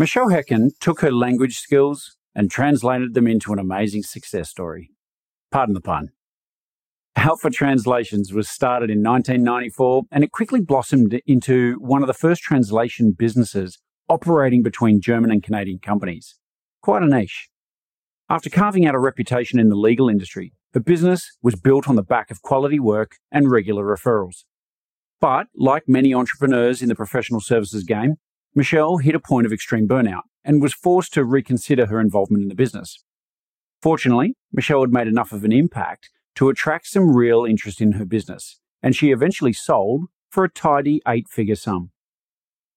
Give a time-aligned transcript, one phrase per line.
[0.00, 4.90] Michèle Hecken took her language skills and translated them into an amazing success story.
[5.50, 6.10] Pardon the pun.
[7.16, 12.42] Alpha Translations was started in 1994 and it quickly blossomed into one of the first
[12.42, 16.36] translation businesses operating between German and Canadian companies.
[16.80, 17.48] Quite a niche.
[18.30, 22.04] After carving out a reputation in the legal industry, the business was built on the
[22.04, 24.44] back of quality work and regular referrals.
[25.20, 28.14] But, like many entrepreneurs in the professional services game,
[28.58, 32.48] Michèle hit a point of extreme burnout and was forced to reconsider her involvement in
[32.48, 33.04] the business.
[33.80, 38.04] Fortunately, Michèle had made enough of an impact to attract some real interest in her
[38.04, 41.92] business, and she eventually sold for a tidy eight figure sum.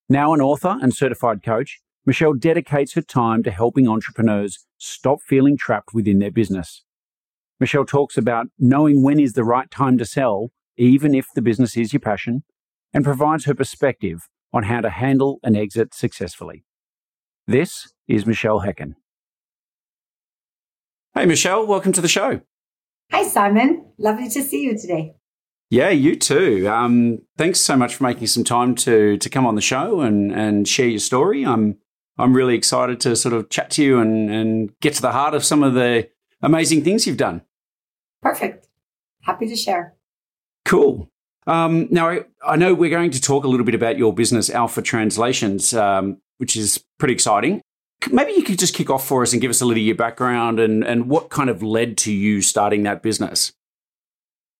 [0.08, 5.58] Now an author and certified coach, Michèle dedicates her time to helping entrepreneurs stop feeling
[5.58, 6.84] trapped within their business.
[7.60, 11.76] Michèle talks about knowing when is the right time to sell, even if the business
[11.76, 12.44] is your passion,
[12.94, 16.64] and provides her perspective on how to handle an exit successfully.
[17.48, 18.94] This is Michèle Hecken.
[21.14, 22.42] Hey, Michèle, welcome to the show.
[23.12, 23.86] Hi, Simon.
[23.98, 25.16] Lovely to see you today.
[25.70, 26.68] Yeah, you too.
[26.70, 30.32] Um, thanks so much for making some time to to come on the show and,
[30.32, 31.46] and share your story.
[31.46, 31.78] I'm
[32.18, 35.34] I'm really excited to sort of chat to you and, and get to the heart
[35.34, 36.10] of some of the
[36.42, 37.42] amazing things you've done.
[38.22, 38.68] Perfect.
[39.22, 39.96] Happy to share.
[40.66, 41.11] Cool.
[41.48, 44.50] Um, now, I, I, know we're going to talk a little bit about your business,
[44.50, 47.62] Alpha Translations, um, which is pretty exciting.
[48.12, 49.96] Maybe you could just kick off for us and give us a little of your
[49.96, 53.54] background and, and what kind of led to you starting that business.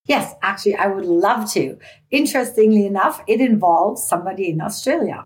[0.06, 1.78] Yes, actually, I would love to.
[2.10, 5.26] Interestingly enough, it involves somebody in Australia.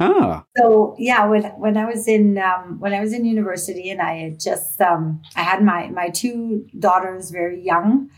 [0.00, 0.44] Ah.
[0.56, 4.14] So yeah, when when I was in um, when I was in university and I
[4.14, 8.08] had just um, I had my my two daughters very young,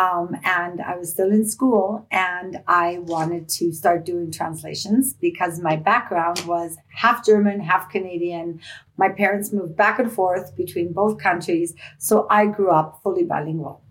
[0.00, 5.60] um, and I was still in school and I wanted to start doing translations because
[5.60, 8.60] my background was half German, half Canadian.
[8.96, 11.74] My parents moved back and forth between both countries.
[11.98, 13.82] So I grew up fully bilingual.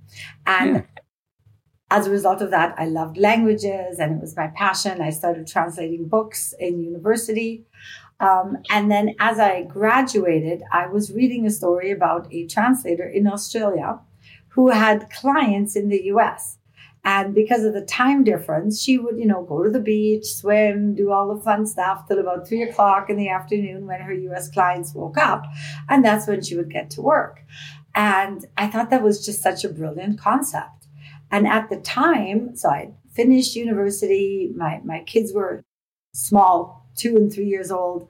[0.48, 0.82] And yeah.
[1.92, 5.02] as a result of that, I loved languages and it was my passion.
[5.02, 7.68] I started translating books in university.
[8.20, 13.28] Um, and then as I graduated, I was reading a story about a translator in
[13.28, 14.00] Australia
[14.50, 16.58] who had clients in the US.
[17.04, 20.96] And because of the time difference, she would, you know, go to the beach, swim,
[20.96, 24.50] do all the fun stuff till about three o'clock in the afternoon when her US
[24.50, 25.46] clients woke up.
[25.88, 27.42] And that's when she would get to work.
[27.96, 30.88] And I thought that was just such a brilliant concept.
[31.32, 35.64] And at the time, so I finished university, my, my kids were
[36.14, 38.10] small, two and three years old.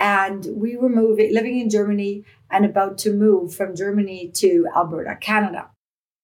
[0.00, 5.16] And we were moving, living in Germany and about to move from Germany to Alberta,
[5.20, 5.70] Canada,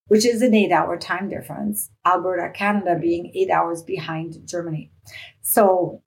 [0.09, 1.91] which is an eight hour time difference.
[2.07, 4.91] Alberta, Canada being eight hours behind Germany.
[5.43, 6.03] So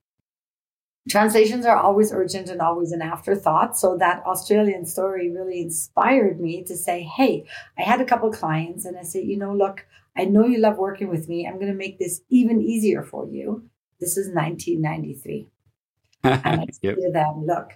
[1.10, 3.78] translations are always urgent and always an afterthought.
[3.78, 7.46] So that Australian story really inspired me to say, Hey,
[7.78, 10.78] I had a couple clients and I said, you know, look, I know you love
[10.78, 11.48] working with me.
[11.48, 13.70] I'm going to make this even easier for you.
[14.00, 15.50] This is 1993.
[16.24, 16.74] and I yep.
[16.82, 17.72] said to them, look,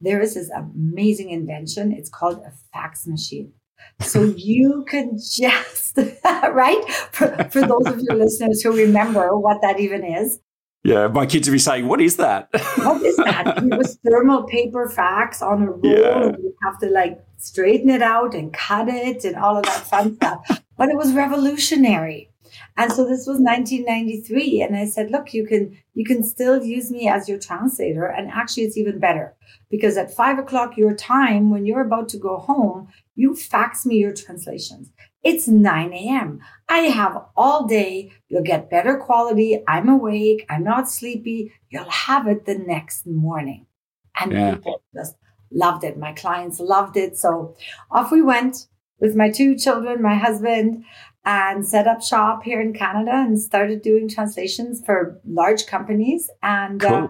[0.00, 1.92] there is this amazing invention.
[1.92, 3.52] It's called a fax machine.
[4.00, 6.90] So you can just, right?
[7.12, 10.40] For, for those of your listeners who remember what that even is.
[10.84, 12.48] Yeah, my kids would be saying, What is that?
[12.76, 13.58] what is that?
[13.58, 15.80] It was thermal paper fax on a roll.
[15.82, 16.28] Yeah.
[16.28, 19.80] And you have to like straighten it out and cut it and all of that
[19.80, 20.62] fun stuff.
[20.76, 22.30] But it was revolutionary.
[22.76, 24.62] And so this was 1993.
[24.62, 28.06] And I said, look, you can, you can still use me as your translator.
[28.06, 29.34] And actually it's even better
[29.70, 33.96] because at five o'clock your time, when you're about to go home, you fax me
[33.96, 34.90] your translations.
[35.24, 36.40] It's 9 a.m.
[36.68, 38.12] I have all day.
[38.28, 39.62] You'll get better quality.
[39.66, 40.46] I'm awake.
[40.48, 41.52] I'm not sleepy.
[41.70, 43.66] You'll have it the next morning.
[44.20, 44.54] And yeah.
[44.54, 45.16] people just
[45.50, 45.98] loved it.
[45.98, 47.16] My clients loved it.
[47.16, 47.56] So
[47.90, 48.68] off we went
[49.00, 50.84] with my two children, my husband,
[51.24, 56.30] and set up shop here in Canada and started doing translations for large companies.
[56.42, 57.04] And uh, cool.
[57.04, 57.08] uh,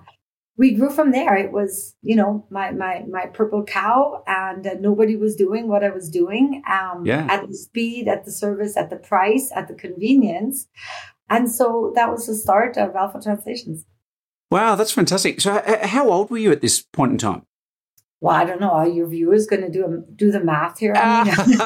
[0.56, 1.36] we grew from there.
[1.36, 5.84] It was, you know, my my my purple cow, and uh, nobody was doing what
[5.84, 6.62] I was doing.
[6.68, 7.26] Um, yeah.
[7.30, 10.66] At the speed, at the service, at the price, at the convenience,
[11.30, 13.84] and so that was the start of Alpha Translations.
[14.50, 15.40] Wow, that's fantastic.
[15.40, 17.42] So, how old were you at this point in time?
[18.20, 18.70] Well, I don't know.
[18.70, 20.92] Are your viewers going to do do the math here?
[20.96, 21.34] I, mean,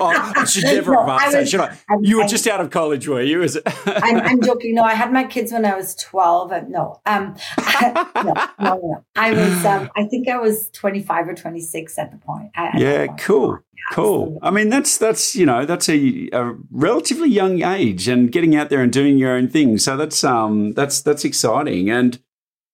[0.00, 1.78] oh, I should never no, have asked that, should I?
[1.88, 3.42] I'm, you were I'm, just out of college, were you?
[3.42, 3.62] Is it?
[3.86, 4.74] I'm, I'm, joking.
[4.74, 6.50] No, I had my kids when I was twelve.
[6.68, 7.36] No, um,
[7.80, 9.64] no, no, no, I was.
[9.64, 12.50] Um, I think I was twenty five or twenty six at the point.
[12.56, 13.20] At yeah, point.
[13.20, 13.50] cool.
[13.52, 14.38] Yeah, cool.
[14.42, 18.68] I mean, that's that's you know that's a, a, relatively young age and getting out
[18.68, 19.78] there and doing your own thing.
[19.78, 22.18] So that's um that's that's exciting and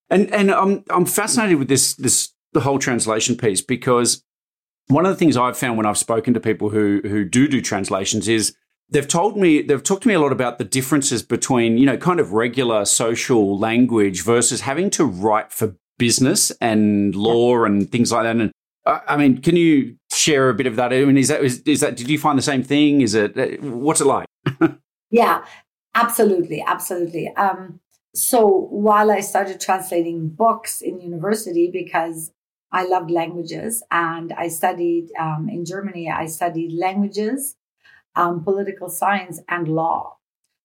[0.09, 4.23] and and I'm I'm fascinated with this this the whole translation piece because
[4.87, 7.61] one of the things I've found when I've spoken to people who who do do
[7.61, 8.55] translations is
[8.89, 11.97] they've told me they've talked to me a lot about the differences between you know
[11.97, 18.11] kind of regular social language versus having to write for business and law and things
[18.11, 18.51] like that and
[18.85, 20.91] I mean, can you share a bit of that?
[20.91, 21.95] I mean, is that is, is that?
[21.95, 23.01] Did you find the same thing?
[23.01, 24.25] Is it uh, what's it like?
[25.11, 25.45] yeah,
[25.93, 27.31] absolutely, absolutely.
[27.35, 27.79] Um,
[28.15, 32.31] so while I started translating books in university because
[32.71, 37.55] I loved languages and I studied um, in Germany, I studied languages,
[38.15, 40.17] um, political science, and law.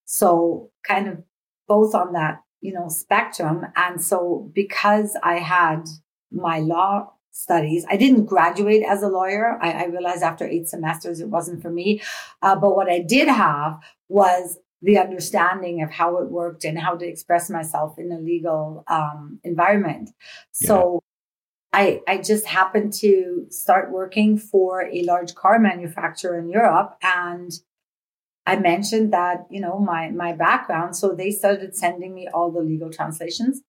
[0.04, 1.22] So, kind of
[1.66, 3.66] both on that, you know, spectrum.
[3.74, 5.88] And so, because I had
[6.30, 9.58] my law studies, I didn't graduate as a lawyer.
[9.60, 12.02] I, I realized after eight semesters it wasn't for me.
[12.40, 16.96] Uh, but what I did have was the understanding of how it worked and how
[16.96, 20.10] to express myself in a legal um, environment.
[20.52, 21.02] So
[21.76, 27.52] I, I just happened to start working for a large car manufacturer in Europe and
[28.46, 30.96] I mentioned that, you know, my my background.
[30.96, 33.60] So they started sending me all the legal translations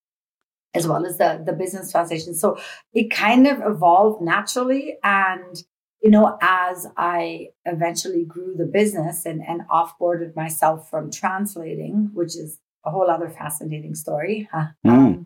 [0.73, 2.39] as well as the, the business translations.
[2.39, 2.57] So
[2.93, 4.97] it kind of evolved naturally.
[5.03, 5.61] And,
[6.01, 12.37] you know, as I eventually grew the business and, and offboarded myself from translating, which
[12.37, 14.47] is a whole other fascinating story.
[14.85, 14.91] Mm.
[14.93, 15.25] Um,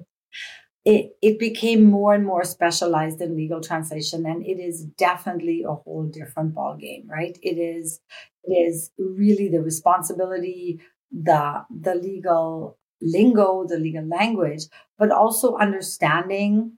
[0.84, 5.74] it, it became more and more specialized in legal translation and it is definitely a
[5.74, 7.38] whole different ball game right?
[7.42, 8.00] It is
[8.44, 10.80] it is really the responsibility
[11.12, 14.64] the the legal lingo the legal language
[14.98, 16.78] but also understanding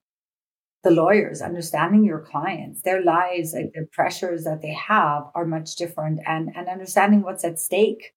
[0.83, 2.81] the lawyers understanding your clients.
[2.81, 7.45] Their lives like the pressures that they have are much different and and understanding what's
[7.45, 8.13] at stake.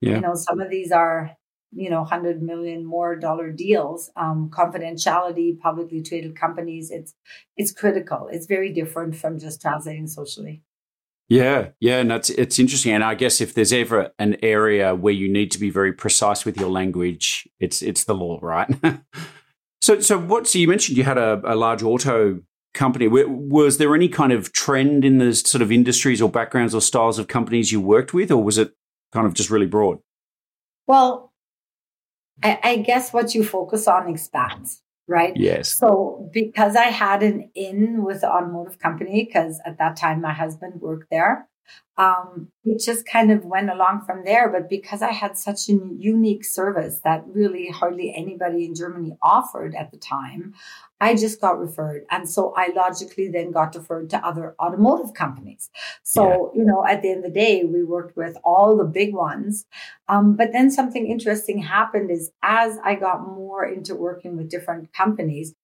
[0.00, 0.14] Yeah.
[0.16, 1.32] you know some of these are
[1.72, 7.14] you know 100 million more dollar deals um, confidentiality publicly traded companies it's
[7.56, 8.28] it's critical.
[8.30, 10.62] It's very different from just translating socially.
[11.28, 15.12] Yeah yeah and that's it's interesting and i guess if there's ever an area where
[15.12, 18.70] you need to be very precise with your language it's it's the law right?
[19.80, 22.40] So so what so you mentioned you had a, a large auto
[22.74, 23.08] company.
[23.08, 27.18] Was there any kind of trend in the sort of industries or backgrounds or styles
[27.18, 28.72] of companies you worked with or was it
[29.12, 29.98] kind of just really broad?
[30.86, 31.27] Well
[32.42, 35.32] I, I guess what you focus on expands, right?
[35.36, 35.70] Yes.
[35.70, 40.32] So because I had an in with the automotive company, because at that time my
[40.32, 41.48] husband worked there,
[41.96, 44.48] um, it just kind of went along from there.
[44.48, 49.74] But because I had such a unique service that really hardly anybody in Germany offered
[49.74, 50.54] at the time,
[51.00, 52.04] I just got referred.
[52.10, 55.70] And so I logically then got referred to other automotive companies.
[56.04, 56.60] So, yeah.
[56.60, 59.66] you know, at the end of the day, we worked with all the big ones.
[60.08, 64.92] Um, but then something interesting happened is as I got more into working with different
[64.92, 65.54] companies,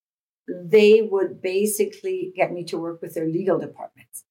[0.49, 4.25] they would basically get me to work with their legal departments.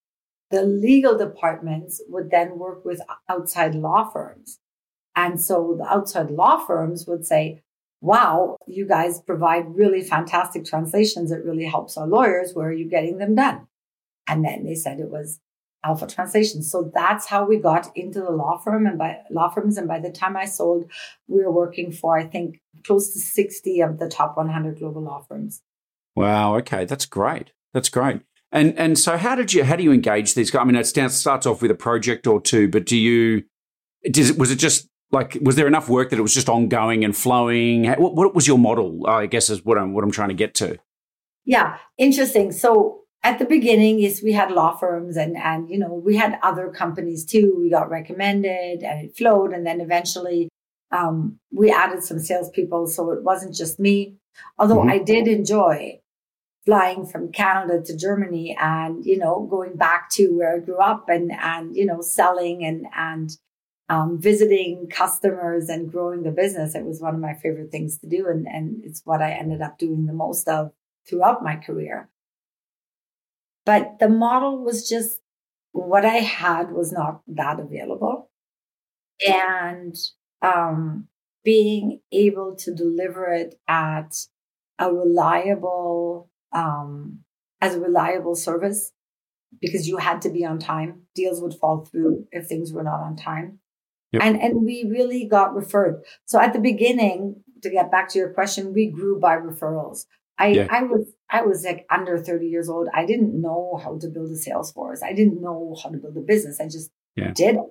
[0.53, 4.59] The legal departments would then work with outside law firms.
[5.15, 7.63] And so the outside law firms would say,
[8.01, 11.31] wow, you guys provide really fantastic translations.
[11.31, 12.53] It really helps our lawyers.
[12.53, 13.67] Where are you getting them done?
[14.27, 15.39] And then they said it was
[15.83, 16.61] Alpha Translation.
[16.61, 19.77] So that's how we got into the law firm and by law firms.
[19.77, 20.85] And by the time I sold,
[21.27, 25.25] we were working for, I think, close to 60 of the top 100 global law
[25.27, 25.63] firms.
[26.15, 26.57] Wow.
[26.57, 26.85] Okay.
[26.85, 27.53] That's great.
[27.73, 28.21] That's great.
[28.53, 30.61] And and so how did you how do you engage these guys?
[30.61, 33.43] I mean, it starts off with a project or two, but do you
[34.09, 37.03] does it was it just like was there enough work that it was just ongoing
[37.03, 37.85] and flowing?
[37.85, 39.05] What, what was your model?
[39.07, 40.77] I guess is what I'm what I'm trying to get to.
[41.45, 42.51] Yeah, interesting.
[42.51, 46.37] So at the beginning, yes, we had law firms and, and, you know, we had
[46.43, 47.55] other companies too.
[47.57, 49.53] We got recommended and it flowed.
[49.53, 50.49] And then eventually,
[50.91, 52.87] um, we added some salespeople.
[52.87, 54.17] So it wasn't just me,
[54.57, 54.89] although mm-hmm.
[54.89, 56.01] I did enjoy
[56.65, 61.09] flying from Canada to Germany and, you know, going back to where I grew up
[61.09, 63.37] and, and, you know, selling and, and,
[63.89, 66.73] um, visiting customers and growing the business.
[66.73, 68.27] It was one of my favorite things to do.
[68.27, 70.71] And, and it's what I ended up doing the most of
[71.07, 72.09] throughout my career.
[73.65, 75.19] But the model was just
[75.73, 78.29] what I had was not that available.
[79.27, 79.95] And
[80.41, 81.07] um,
[81.43, 84.15] being able to deliver it at
[84.79, 87.19] a reliable, um,
[87.61, 88.91] as a reliable service,
[89.61, 91.03] because you had to be on time.
[91.15, 93.59] Deals would fall through if things were not on time.
[94.11, 94.21] Yep.
[94.23, 96.03] And and we really got referred.
[96.25, 100.05] So at the beginning, to get back to your question, we grew by referrals.
[100.37, 100.67] I, yeah.
[100.69, 102.87] I was I was like under 30 years old.
[102.93, 105.01] I didn't know how to build a sales force.
[105.03, 106.59] I didn't know how to build a business.
[106.59, 107.31] I just yeah.
[107.33, 107.69] did it.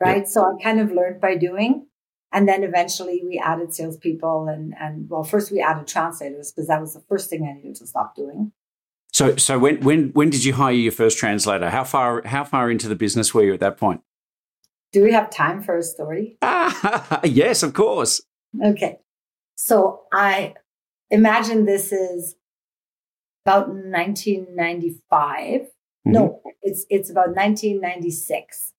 [0.00, 0.28] Right.
[0.28, 1.86] So I kind of learned by doing.
[2.32, 6.80] And then eventually we added salespeople and and well, first we added translators because that
[6.80, 8.52] was the first thing I needed to stop doing.
[9.12, 11.70] So so when when when did you hire your first translator?
[11.70, 14.02] How far how far into the business were you at that point?
[14.92, 16.38] Do we have time for a story?
[16.42, 18.20] Ah, yes, of course.
[18.62, 18.98] Okay.
[19.56, 20.54] So I
[21.10, 22.36] imagine this is
[23.44, 25.60] about 1995.
[25.60, 26.12] Mm-hmm.
[26.12, 28.72] No, it's it's about 1996.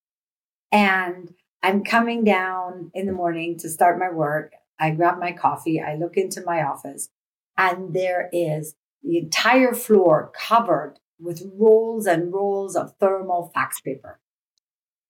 [0.72, 1.34] And
[1.64, 4.54] I'm coming down in the morning to start my work.
[4.80, 7.10] I grab my coffee, I look into my office,
[7.58, 14.20] and there is the entire floor covered with rolls and rolls of thermal fax paper.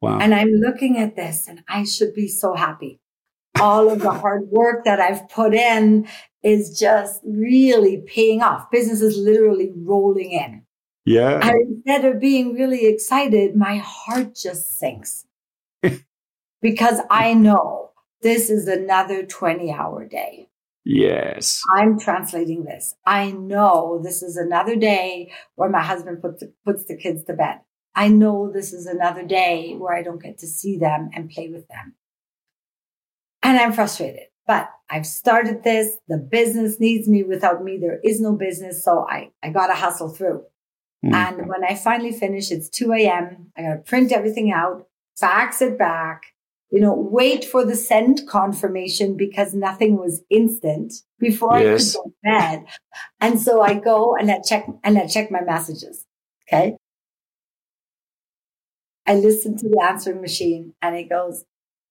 [0.02, 0.20] Wow.
[0.20, 3.00] And I'm looking at this and I should be so happy.
[3.60, 6.08] All of the hard work that I've put in
[6.44, 8.70] is just really paying off.
[8.72, 10.64] Business is literally rolling in.
[11.06, 11.40] Yeah.
[11.42, 15.26] And instead of being really excited, my heart just sinks
[16.62, 20.50] because I know this is another 20 hour day.
[20.90, 21.62] Yes.
[21.70, 22.96] I'm translating this.
[23.06, 27.34] I know this is another day where my husband puts the, puts the kids to
[27.34, 27.60] bed.
[27.94, 31.50] I know this is another day where I don't get to see them and play
[31.50, 31.96] with them.
[33.44, 34.28] And I'm frustrated.
[34.46, 35.98] But I've started this.
[36.08, 37.24] The business needs me.
[37.24, 38.84] Without me, there is no business.
[38.86, 40.44] So I, I got to hustle through.
[41.06, 41.14] Mm.
[41.14, 43.52] And when I finally finish, it's 2 a.m.
[43.58, 44.88] I got to print everything out,
[45.18, 46.24] fax it back,
[46.70, 51.96] you know, wait for the send confirmation because nothing was instant before yes.
[51.96, 52.66] I could go to bed.
[53.22, 56.06] And so I go and I check and I check my messages.
[56.48, 56.76] Okay.
[59.06, 61.46] I listen to the answering machine and it goes,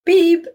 [0.04, 0.47] beep.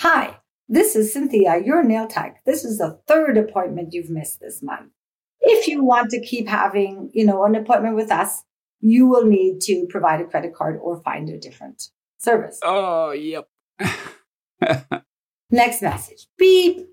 [0.00, 0.36] Hi,
[0.68, 2.42] this is Cynthia, your nail tech.
[2.44, 4.92] This is the third appointment you've missed this month.
[5.40, 8.42] If you want to keep having, you know, an appointment with us,
[8.80, 11.88] you will need to provide a credit card or find a different
[12.26, 12.58] service.
[12.64, 13.48] Oh, yep.
[15.50, 16.26] Next message.
[16.36, 16.88] Beep.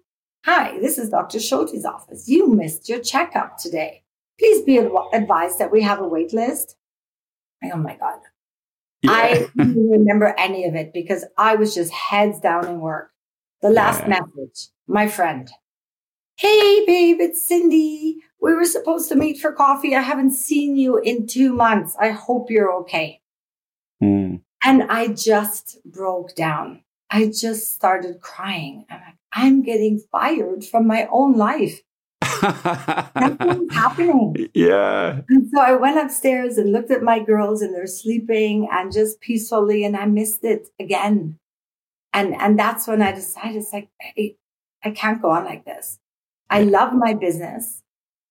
[0.46, 1.40] Hi, this is Dr.
[1.40, 2.30] Schulte's office.
[2.30, 4.04] You missed your checkup today.
[4.40, 6.75] Please be advised that we have a wait list.
[7.63, 8.20] Oh my God.
[9.02, 9.12] Yeah.
[9.12, 13.10] I don't remember any of it because I was just heads down in work.
[13.62, 14.20] The last yeah.
[14.20, 15.50] message, my friend.
[16.36, 18.18] Hey, babe, it's Cindy.
[18.40, 19.96] We were supposed to meet for coffee.
[19.96, 21.96] I haven't seen you in two months.
[22.00, 23.22] I hope you're okay.
[24.04, 24.43] Mm.
[24.63, 26.84] And I just broke down.
[27.10, 28.86] I just started crying.
[28.89, 31.82] I'm like, I'm getting fired from my own life.
[32.41, 34.50] Nothing's happening.
[34.53, 35.22] Yeah.
[35.29, 39.20] And so I went upstairs and looked at my girls and they're sleeping and just
[39.20, 41.39] peacefully and I missed it again
[42.13, 44.36] and and that's when I decided it's like I,
[44.84, 46.00] I can't go on like this.
[46.50, 47.82] I love my business,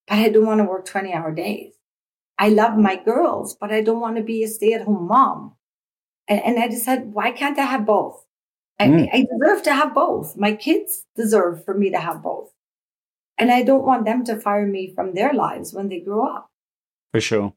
[0.07, 1.75] but I don't want to work 20 hour days.
[2.39, 5.57] I love my girls, but I don't want to be a stay at home mom.
[6.29, 8.25] And, and I decided, why can't I have both?
[8.79, 9.09] I, mm.
[9.13, 10.37] I deserve to have both.
[10.37, 12.53] My kids deserve for me to have both.
[13.39, 16.51] And I don't want them to fire me from their lives when they grow up.
[17.13, 17.55] For sure.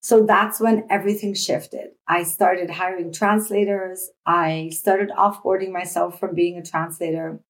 [0.00, 1.88] So that's when everything shifted.
[2.06, 4.10] I started hiring translators.
[4.26, 7.40] I started offboarding myself from being a translator.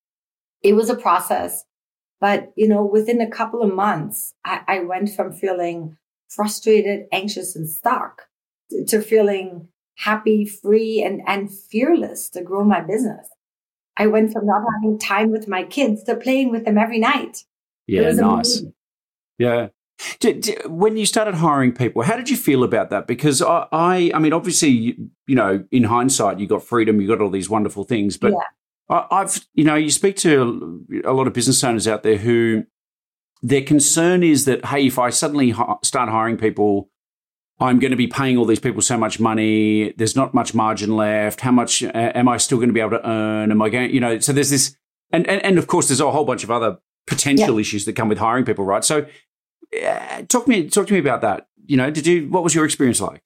[0.62, 1.64] It was a process,
[2.20, 5.96] but you know, within a couple of months, I, I went from feeling
[6.28, 8.22] frustrated, anxious, and stuck
[8.70, 13.28] to, to feeling happy, free, and, and fearless to grow my business.
[13.96, 17.44] I went from not having time with my kids to playing with them every night.
[17.86, 18.18] Yeah, nice.
[18.60, 18.74] Amazing.
[19.38, 19.68] Yeah
[20.66, 23.06] when you started hiring people, how did you feel about that?
[23.06, 27.08] Because I, I, I mean, obviously, you, you, know, in hindsight, you got freedom, you
[27.08, 28.38] got all these wonderful things, but yeah.
[28.88, 32.64] I, I've, you know, you speak to a lot of business owners out there who
[33.42, 35.52] their concern is that, hey, if I suddenly
[35.82, 36.90] start hiring people,
[37.60, 39.92] I'm going to be paying all these people so much money.
[39.96, 41.40] There's not much margin left.
[41.40, 43.50] How much uh, am I still going to be able to earn?
[43.50, 44.76] Am I going, you know, so there's this,
[45.10, 47.60] and, and, and of course, there's a whole bunch of other potential yeah.
[47.60, 48.84] issues that come with hiring people, right?
[48.84, 49.06] So,
[49.84, 51.48] uh, talk to me, talk to me about that.
[51.66, 53.22] You know, did you, what was your experience like?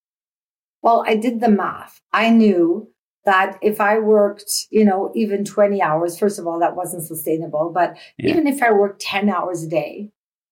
[0.80, 2.00] Well, I did the math.
[2.12, 2.88] I knew
[3.24, 7.70] that if I worked, you know, even 20 hours, first of all, that wasn't sustainable.
[7.72, 8.30] But yeah.
[8.30, 10.10] even if I worked 10 hours a day,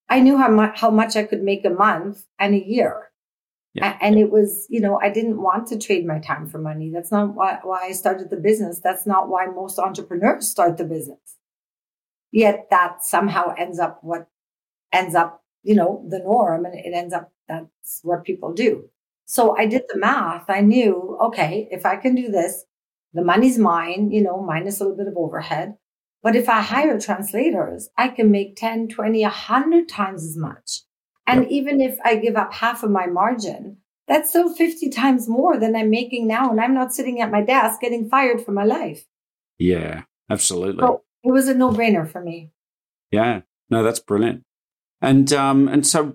[0.09, 3.10] I knew how much, how much I could make a month and a year.
[3.75, 3.97] Yeah.
[4.01, 6.91] And it was, you know, I didn't want to trade my time for money.
[6.93, 8.81] That's not why, why I started the business.
[8.83, 11.37] That's not why most entrepreneurs start the business.
[12.33, 14.29] Yet that somehow ends up what
[14.93, 18.89] ends up, you know, the norm and it ends up that's what people do.
[19.27, 20.49] So I did the math.
[20.49, 22.65] I knew, okay, if I can do this,
[23.13, 25.77] the money's mine, you know, minus a little bit of overhead.
[26.23, 30.83] But if I hire translators, I can make 10, 20, 100 times as much.
[31.27, 31.51] And yep.
[31.51, 35.77] even if I give up half of my margin, that's still 50 times more than
[35.77, 36.51] I'm making now.
[36.51, 39.05] And I'm not sitting at my desk getting fired for my life.
[39.59, 40.81] Yeah, absolutely.
[40.83, 42.51] So it was a no brainer for me.
[43.13, 44.43] Yeah, no, that's brilliant.
[45.01, 46.15] And, um, and so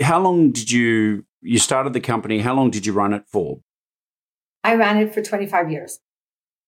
[0.00, 3.60] how long did you, you started the company, how long did you run it for?
[4.62, 6.00] I ran it for 25 years.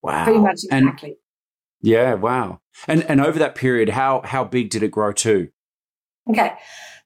[0.03, 0.25] Wow.
[0.25, 1.11] Pretty much exactly.
[1.11, 1.19] And,
[1.83, 2.61] yeah, wow.
[2.87, 5.49] And, and over that period, how, how big did it grow to?
[6.31, 6.53] Okay.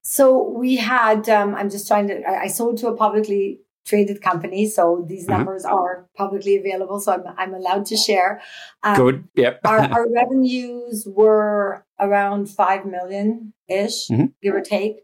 [0.02, 4.20] So we had, um, I'm just trying to, I, I, sold to a publicly traded
[4.20, 4.68] company.
[4.68, 5.32] So these mm-hmm.
[5.32, 7.00] numbers are publicly available.
[7.00, 8.42] So I'm, I'm allowed to share.
[8.82, 9.28] Um, Good.
[9.36, 9.60] Yep.
[9.64, 14.26] our, our, revenues were around 5 million ish, mm-hmm.
[14.42, 14.96] give or take.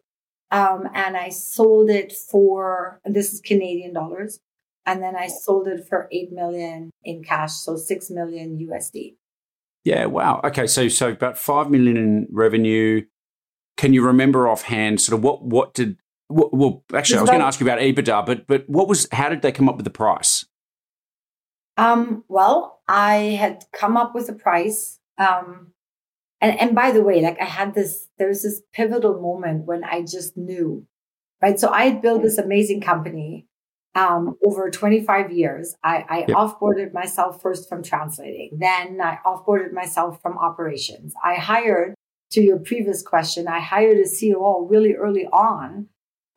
[0.50, 4.40] Um, and I sold it for, this is Canadian dollars.
[4.85, 7.52] And then I sold it for 8 million in cash.
[7.52, 9.17] So 6 million USD.
[9.85, 10.07] Yeah.
[10.07, 10.40] Wow.
[10.43, 10.67] Okay.
[10.67, 13.02] So, so about 5 million in revenue,
[13.78, 15.97] can you remember offhand sort of what what did
[16.28, 19.30] well actually I was going to ask you about EBITDA, but but what was how
[19.30, 20.44] did they come up with the price?
[21.79, 24.98] Um, well, I had come up with a price.
[25.16, 25.72] Um,
[26.40, 29.85] and and by the way, like I had this, there was this pivotal moment when
[29.85, 30.87] I just knew,
[31.40, 31.59] right?
[31.59, 33.46] So I had built this amazing company
[33.94, 35.74] um, over 25 years.
[35.83, 36.29] I, I yep.
[36.31, 41.14] offboarded myself first from translating, then I offboarded myself from operations.
[41.24, 41.94] I hired
[42.31, 45.88] to your previous question, I hired a COO really early on.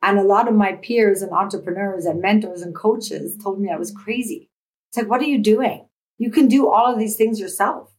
[0.02, 3.78] And a lot of my peers and entrepreneurs and mentors and coaches told me I
[3.78, 4.50] was crazy.
[4.88, 5.86] It's like, what are you doing?
[6.18, 7.92] You can do all of these things yourself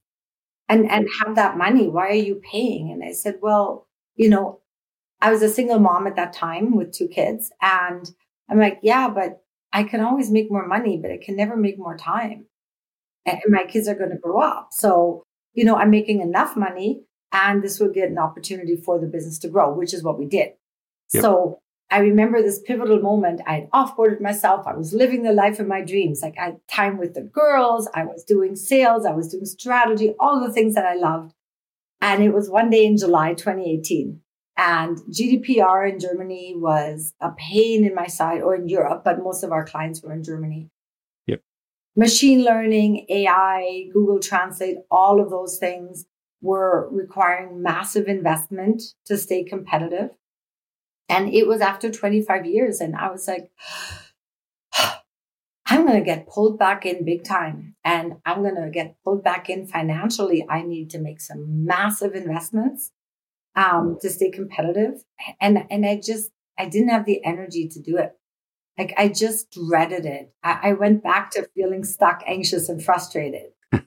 [0.68, 1.88] and, and have that money.
[1.88, 2.92] Why are you paying?
[2.92, 4.60] And I said, well, you know,
[5.22, 7.52] I was a single mom at that time with two kids.
[7.62, 8.10] And
[8.50, 11.80] I'm like, yeah, but I can always make more money, but I can never make
[11.80, 12.46] more time.
[13.26, 14.70] And my kids are going to grow up.
[14.72, 19.08] So, you know, I'm making enough money and this would get an opportunity for the
[19.08, 20.54] business to grow, which is what we did.
[21.14, 21.22] Yep.
[21.24, 23.42] So I remember this pivotal moment.
[23.46, 24.66] I had offboarded myself.
[24.68, 26.22] I was living the life of my dreams.
[26.22, 27.90] Like I had time with the girls.
[27.94, 29.06] I was doing sales.
[29.06, 31.34] I was doing strategy, all the things that I loved.
[32.02, 34.20] And it was one day in July 2018.
[34.56, 39.44] And GDPR in Germany was a pain in my side, or in Europe, but most
[39.44, 40.70] of our clients were in Germany.
[41.26, 41.42] Yep.
[41.96, 46.06] Machine learning, AI, Google Translate, all of those things
[46.44, 50.12] were requiring massive investment to stay competitive.
[51.08, 52.82] And it was after 25 years.
[52.82, 53.50] And I was like,
[55.66, 59.24] I'm going to get pulled back in big time and I'm going to get pulled
[59.24, 60.46] back in financially.
[60.48, 62.92] I need to make some massive investments
[63.56, 65.06] um, to stay competitive.
[65.40, 68.18] And, and I just, I didn't have the energy to do it.
[68.78, 70.34] Like I just dreaded it.
[70.44, 73.52] I, I went back to feeling stuck, anxious and frustrated.
[73.72, 73.82] yeah.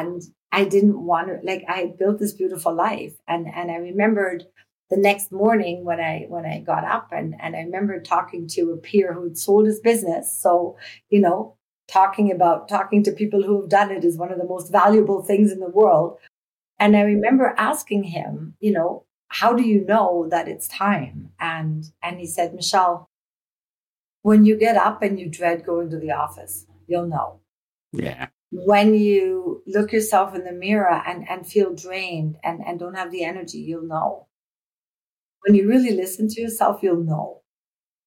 [0.00, 3.14] And I didn't want to like I built this beautiful life.
[3.26, 4.44] And and I remembered
[4.90, 8.72] the next morning when I when I got up and and I remember talking to
[8.72, 10.34] a peer who had sold his business.
[10.40, 10.76] So
[11.10, 11.56] you know
[11.86, 15.22] talking about talking to people who have done it is one of the most valuable
[15.22, 16.18] things in the world.
[16.78, 21.30] And I remember asking him you know how do you know that it's time?
[21.38, 23.06] And and he said Michèle
[24.22, 27.40] when you get up and you dread going to the office you'll know.
[27.92, 32.96] Yeah when you look yourself in the mirror and, and feel drained and, and don't
[32.96, 34.26] have the energy, you'll know.
[35.46, 37.42] When you really listen to yourself, you'll know.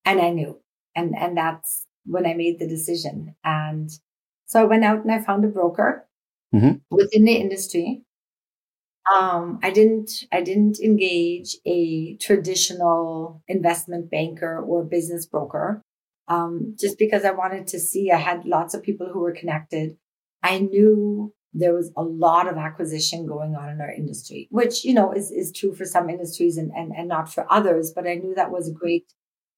[0.04, 0.60] And I knew.
[0.95, 3.36] And, and that's when I made the decision.
[3.43, 3.89] And
[4.45, 6.08] so I went out and I found a broker
[6.54, 6.77] mm-hmm.
[6.89, 8.04] within the industry.
[9.15, 15.82] Um, I didn't, I didn't engage a traditional investment banker or business broker.
[16.27, 19.97] Um, just because I wanted to see, I had lots of people who were connected
[20.43, 24.93] I knew there was a lot of acquisition going on in our industry, which, you
[24.93, 27.91] know, is, is true for some industries and, and, and not for others.
[27.93, 29.12] But I knew that was a great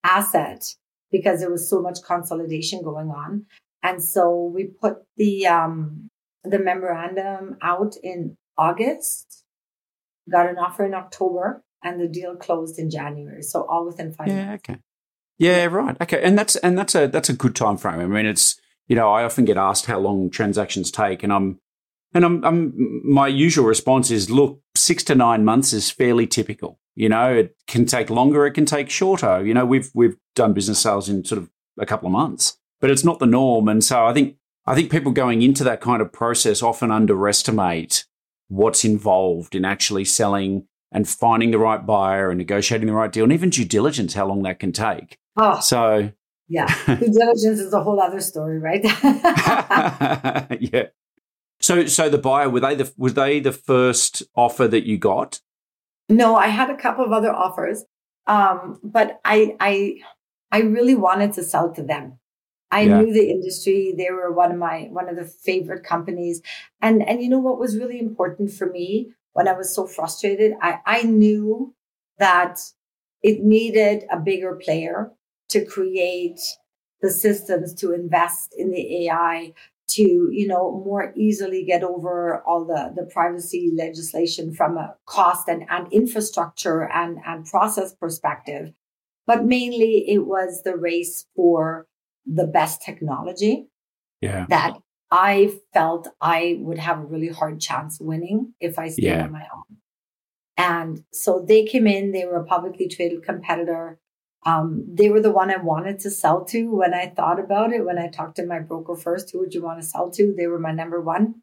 [0.03, 0.63] asset
[1.11, 3.45] because there was so much consolidation going on.
[3.83, 6.09] And so we put the, um,
[6.43, 9.43] the memorandum out in August,
[10.31, 13.43] got an offer in October, and the deal closed in January.
[13.43, 14.69] So all within five yeah, months.
[14.69, 14.79] okay.
[15.37, 15.97] Yeah, right.
[16.01, 16.21] Okay.
[16.23, 17.99] And that's and that's a that's a good time frame.
[17.99, 21.59] I mean, it's you know, I often get asked how long transactions take, and I'm
[22.13, 26.79] and I'm, I'm my usual response is, look, six to nine months is fairly typical.
[26.95, 29.45] You know, it can take longer, it can take shorter.
[29.45, 32.91] You know, we've we've done business sales in sort of a couple of months, but
[32.91, 33.67] it's not the norm.
[33.67, 38.05] And so I think I think people going into that kind of process often underestimate
[38.47, 43.23] what's involved in actually selling and finding the right buyer and negotiating the right deal,
[43.23, 45.17] and even due diligence, how long that can take.
[45.35, 46.11] Oh, so
[46.47, 48.83] yeah, due diligence is a whole other story, right?
[50.59, 50.87] yeah.
[51.59, 55.39] So, so the buyer were they the were they the first offer that you got?
[56.09, 57.85] No, I had a couple of other offers,
[58.27, 59.95] um, but I I
[60.51, 62.19] I really wanted to sell to them.
[62.69, 62.99] I yeah.
[62.99, 66.41] knew the industry; they were one of my one of the favorite companies,
[66.81, 70.53] and and you know what was really important for me when I was so frustrated,
[70.61, 71.73] I I knew
[72.17, 72.59] that
[73.21, 75.11] it needed a bigger player
[75.53, 76.39] to create
[77.01, 79.53] the systems to invest in the AI
[79.89, 85.47] to you know more easily get over all the the privacy legislation from a cost
[85.47, 88.73] and, and infrastructure and and process perspective.
[89.25, 91.87] But mainly it was the race for
[92.25, 93.67] the best technology
[94.21, 94.45] yeah.
[94.47, 94.77] that
[95.11, 99.23] i felt i would have a really hard chance winning if i stayed yeah.
[99.23, 99.77] on my own.
[100.55, 103.99] And so they came in they were a publicly traded competitor
[104.45, 107.85] um, they were the one I wanted to sell to when I thought about it.
[107.85, 110.33] When I talked to my broker first, who would you want to sell to?
[110.35, 111.41] They were my number one.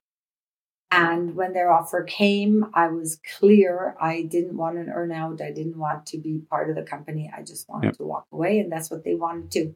[0.93, 5.41] And when their offer came, I was clear I didn't want an earnout.
[5.41, 7.31] I didn't want to be part of the company.
[7.35, 7.97] I just wanted yep.
[7.99, 9.75] to walk away, and that's what they wanted to.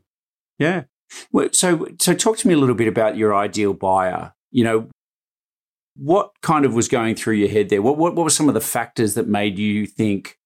[0.59, 0.85] Yeah.
[1.31, 4.35] Well, so so talk to me a little bit about your ideal buyer.
[4.51, 4.89] You know,
[5.97, 7.81] what kind of was going through your head there?
[7.81, 10.37] What what, what were some of the factors that made you think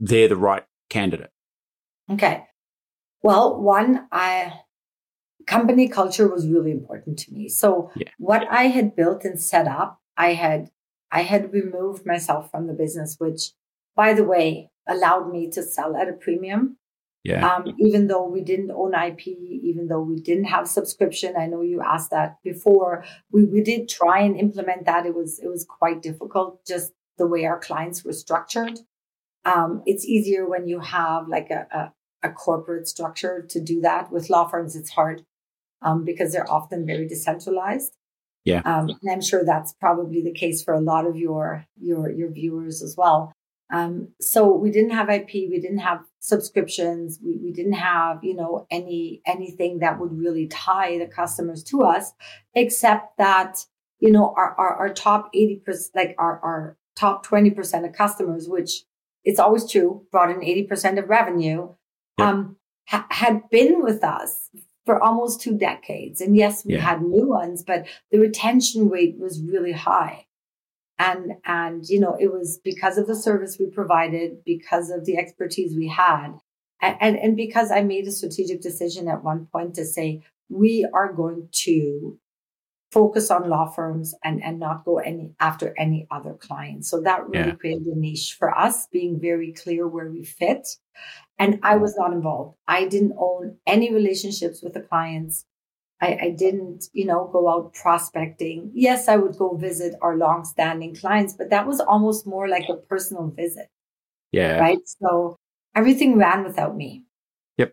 [0.00, 1.30] they're the right candidate?
[2.10, 2.44] Okay.
[3.22, 4.60] Well, one, I
[5.46, 7.48] company culture was really important to me.
[7.48, 8.08] So yeah.
[8.18, 10.70] what I had built and set up, I had
[11.10, 13.52] I had removed myself from the business, which
[13.96, 16.76] by the way, allowed me to sell at a premium.
[17.24, 17.54] Yeah.
[17.54, 21.62] Um, even though we didn't own IP, even though we didn't have subscription, I know
[21.62, 23.04] you asked that before.
[23.32, 25.06] We we did try and implement that.
[25.06, 28.78] It was it was quite difficult, just the way our clients were structured.
[29.46, 34.10] Um, it's easier when you have like a, a, a corporate structure to do that.
[34.10, 35.24] With law firms, it's hard
[35.82, 37.96] um, because they're often very decentralized.
[38.44, 42.10] Yeah, um, and I'm sure that's probably the case for a lot of your your
[42.10, 43.32] your viewers as well.
[43.72, 48.34] Um, so we didn't have IP, we didn't have subscriptions, we, we didn't have you
[48.34, 52.12] know any anything that would really tie the customers to us,
[52.54, 53.64] except that
[54.00, 57.92] you know our our, our top eighty percent, like our our top twenty percent of
[57.92, 58.82] customers, which
[59.26, 61.74] it's always true, brought in eighty percent of revenue
[62.16, 62.26] yep.
[62.26, 62.56] um,
[62.88, 64.48] ha- had been with us
[64.86, 66.20] for almost two decades.
[66.22, 66.80] And yes, we yeah.
[66.80, 70.26] had new ones, but the retention rate was really high.
[70.98, 75.18] And, and, you know, it was because of the service we provided, because of the
[75.18, 76.28] expertise we had,
[76.80, 80.88] and, and, and because I made a strategic decision at one point to say, we
[80.94, 82.18] are going to
[82.92, 86.88] focus on law firms and, and not go any after any other clients.
[86.88, 87.54] So that really yeah.
[87.54, 90.68] created a niche for us, being very clear where we fit.
[91.38, 92.56] And I was not involved.
[92.68, 95.44] I didn't own any relationships with the clients.
[96.00, 98.70] I, I didn't, you know, go out prospecting.
[98.72, 102.76] Yes, I would go visit our long-standing clients, but that was almost more like a
[102.76, 103.68] personal visit.
[104.30, 104.58] Yeah.
[104.58, 104.86] Right.
[104.86, 105.36] So
[105.74, 107.04] everything ran without me.
[107.58, 107.72] Yep.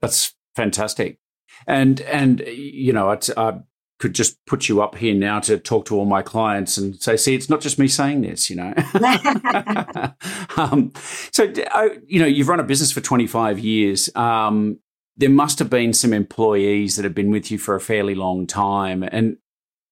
[0.00, 1.18] That's fantastic.
[1.66, 3.60] And and you know, it's, uh,
[3.98, 7.16] could just put you up here now to talk to all my clients and say,
[7.16, 8.74] see, it's not just me saying this, you know.
[10.56, 10.92] um,
[11.30, 14.14] so, uh, you know, you've run a business for 25 years.
[14.16, 14.80] Um,
[15.16, 18.46] there must have been some employees that have been with you for a fairly long
[18.46, 19.04] time.
[19.04, 19.36] And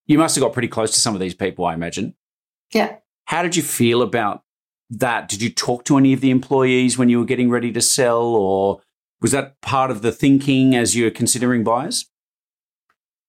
[0.06, 2.14] you must have got pretty close to some of these people, I imagine.
[2.72, 2.96] Yeah.
[3.26, 4.42] How did you feel about
[4.90, 5.28] that?
[5.28, 8.22] Did you talk to any of the employees when you were getting ready to sell,
[8.22, 8.80] or
[9.20, 12.10] was that part of the thinking as you were considering buyers?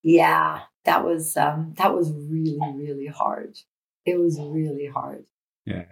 [0.03, 3.57] Yeah, that was um, that was really really hard.
[4.05, 5.25] It was really hard.
[5.65, 5.85] Yeah,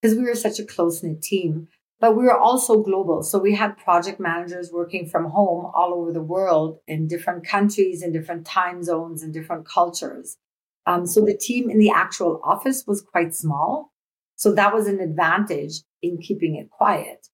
[0.00, 1.68] because we were such a close knit team,
[2.00, 3.22] but we were also global.
[3.22, 8.02] So we had project managers working from home all over the world in different countries,
[8.02, 10.36] in different time zones, in different cultures.
[10.86, 13.92] Um, so the team in the actual office was quite small.
[14.36, 17.28] So that was an advantage in keeping it quiet.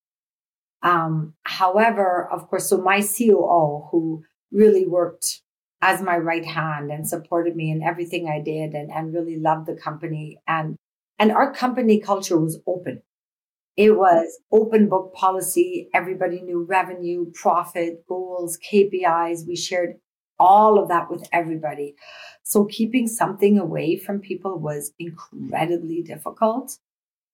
[0.82, 5.42] Um, however, of course, so my COO, who really worked
[5.82, 9.66] as my right hand and supported me in everything I did and, and really loved
[9.66, 10.38] the company.
[10.46, 10.76] And,
[11.18, 13.02] and our company culture was open.
[13.76, 15.88] It was open book policy.
[15.94, 19.46] Everybody knew revenue, profit, goals, KPIs.
[19.46, 19.94] We shared
[20.38, 21.94] all of that with everybody.
[22.42, 26.78] So keeping something away from people was incredibly difficult,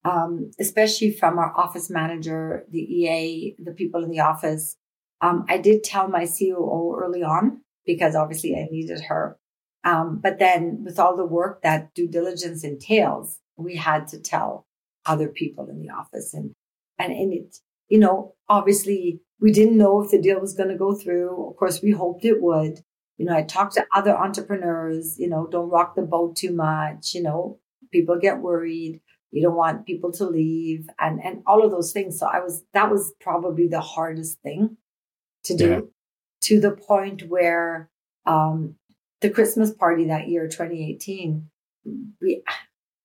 [0.04, 4.76] um, especially from our office manager, the EA, the people in the office.
[5.20, 9.38] Um, I did tell my COO early on because obviously I needed her.
[9.84, 14.66] Um, but then with all the work that due diligence entails, we had to tell
[15.06, 16.52] other people in the office and,
[16.98, 20.76] and in it, you know, obviously we didn't know if the deal was going to
[20.76, 21.50] go through.
[21.50, 22.80] Of course, we hoped it would.
[23.16, 27.14] You know, I talked to other entrepreneurs, you know, don't rock the boat too much.
[27.14, 27.60] You know,
[27.92, 29.00] people get worried.
[29.30, 32.18] You don't want people to leave and, and all of those things.
[32.18, 34.76] So I was, that was probably the hardest thing
[35.44, 35.92] to do.
[36.42, 37.90] To the point where
[38.24, 38.76] um,
[39.20, 41.48] the Christmas party that year, 2018,
[42.20, 42.42] we,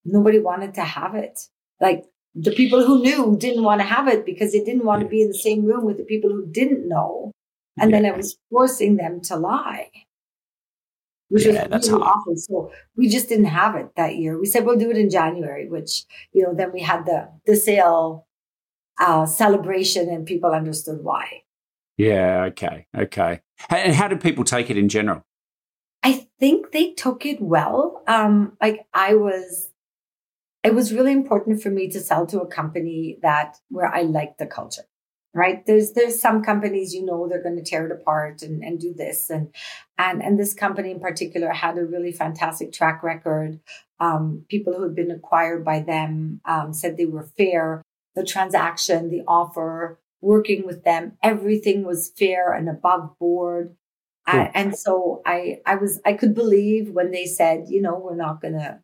[0.06, 1.40] nobody wanted to have it.
[1.80, 5.08] Like the people who knew didn't want to have it because they didn't want to
[5.08, 7.32] be in the same room with the people who didn't know.
[7.80, 8.02] And yeah.
[8.02, 9.90] then I was forcing them to lie,
[11.30, 12.36] which yeah, was really awful.
[12.36, 14.40] So we just didn't have it that year.
[14.40, 17.56] We said we'll do it in January, which you know then we had the the
[17.56, 18.28] sale
[19.00, 21.44] uh, celebration, and people understood why.
[21.98, 22.46] Yeah.
[22.50, 22.88] Okay.
[22.98, 23.42] Okay.
[23.70, 25.24] And how did people take it in general?
[26.04, 28.04] I think they took it well.
[28.08, 29.70] Um, like I was,
[30.64, 34.40] it was really important for me to sell to a company that where I liked
[34.40, 34.84] the culture.
[35.34, 35.66] Right.
[35.66, 38.94] There's there's some companies, you know, they're going to tear it apart and, and do
[38.94, 39.30] this.
[39.30, 39.56] And
[39.98, 43.62] and and this company in particular had a really fantastic track record.
[44.02, 47.82] Um, people who had been acquired by them um, said they were fair.
[48.14, 51.18] The transaction, the offer, working with them.
[51.24, 53.76] Everything was fair and above board.
[54.30, 54.48] Cool.
[54.54, 58.40] and so I, I was, I could believe when they said, you know, we're not
[58.40, 58.80] going to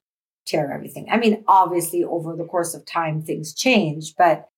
[0.48, 1.08] tear everything.
[1.12, 4.50] I mean, obviously over the course of time, things change, but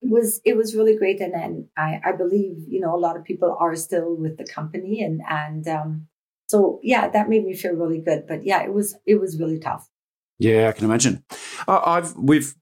[0.00, 1.20] it was, it was really great.
[1.20, 4.46] And then I, I believe, you know, a lot of people are still with the
[4.46, 6.06] company and, and, um,
[6.48, 8.26] so yeah, that made me feel really good.
[8.26, 9.90] But yeah, it was, it was really tough.
[10.38, 11.24] Yeah, I can imagine.
[11.66, 12.54] Uh, I've we've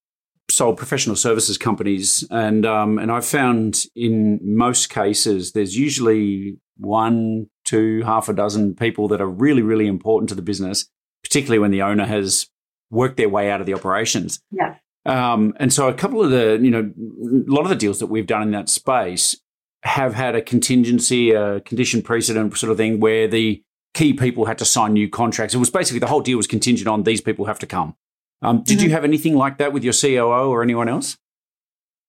[0.56, 7.48] sold professional services companies, and um, and I've found in most cases there's usually one,
[7.64, 10.88] two, half a dozen people that are really, really important to the business,
[11.22, 12.48] particularly when the owner has
[12.90, 14.40] worked their way out of the operations.
[14.50, 14.76] Yeah.
[15.04, 18.06] Um, and so a couple of the, you know, a lot of the deals that
[18.06, 19.36] we've done in that space
[19.82, 23.62] have had a contingency, a condition precedent sort of thing where the
[23.94, 25.54] key people had to sign new contracts.
[25.54, 27.94] It was basically the whole deal was contingent on these people have to come.
[28.42, 28.86] Um, did mm-hmm.
[28.86, 31.16] you have anything like that with your COO or anyone else?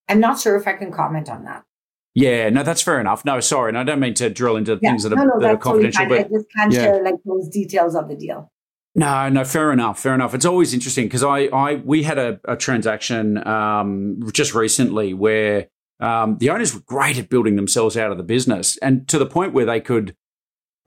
[0.10, 1.64] I'm not sure if I can comment on that.
[2.14, 3.24] Yeah, no, that's fair enough.
[3.26, 5.40] No, sorry, and I don't mean to drill into yeah, things that are, no, no,
[5.40, 6.84] that are confidential, totally but I just can't yeah.
[6.84, 8.52] share like those details of the deal.
[8.96, 10.34] No, no, fair enough, fair enough.
[10.34, 15.68] It's always interesting because I, I, we had a, a transaction um, just recently where
[16.00, 19.28] um, the owners were great at building themselves out of the business, and to the
[19.28, 20.16] point where they could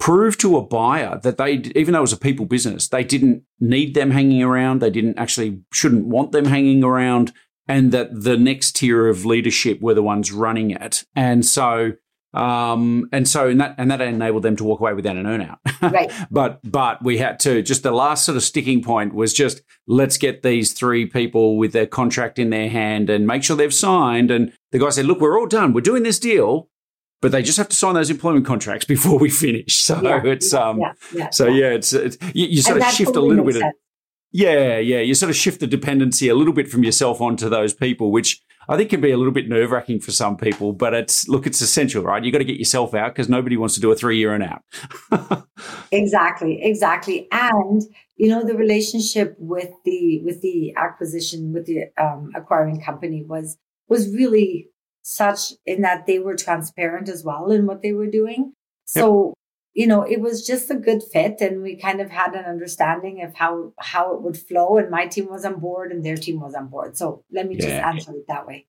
[0.00, 3.44] prove to a buyer that they, even though it was a people business, they didn't
[3.60, 4.80] need them hanging around.
[4.80, 7.32] They didn't actually, shouldn't want them hanging around.
[7.68, 11.04] And that the next tier of leadership were the ones running it.
[11.14, 11.92] And so,
[12.32, 15.58] um, and so, and that, and that enabled them to walk away without an earnout.
[15.82, 16.12] Right.
[16.30, 20.18] but, but we had to, just the last sort of sticking point was just, let's
[20.18, 24.30] get these three people with their contract in their hand and make sure they've signed.
[24.30, 25.72] And the guy said, look, we're all done.
[25.72, 26.69] We're doing this deal
[27.20, 29.76] but they just have to sign those employment contracts before we finish.
[29.76, 32.92] So yeah, it's um, yeah, yeah, so yeah, it's, it's you, you, sort and of
[32.92, 33.56] shift a little bit.
[33.56, 33.62] Of,
[34.32, 37.74] yeah, yeah, you sort of shift the dependency a little bit from yourself onto those
[37.74, 40.72] people, which I think can be a little bit nerve wracking for some people.
[40.72, 42.24] But it's look, it's essential, right?
[42.24, 44.60] You got to get yourself out because nobody wants to do a three year earnout.
[45.92, 47.82] exactly, exactly, and
[48.16, 53.58] you know the relationship with the with the acquisition with the um, acquiring company was
[53.88, 54.69] was really
[55.02, 58.52] such in that they were transparent as well in what they were doing.
[58.84, 59.34] So, yep.
[59.74, 63.22] you know, it was just a good fit and we kind of had an understanding
[63.22, 66.40] of how how it would flow and my team was on board and their team
[66.40, 66.96] was on board.
[66.96, 67.60] So, let me yeah.
[67.62, 68.66] just answer it that way.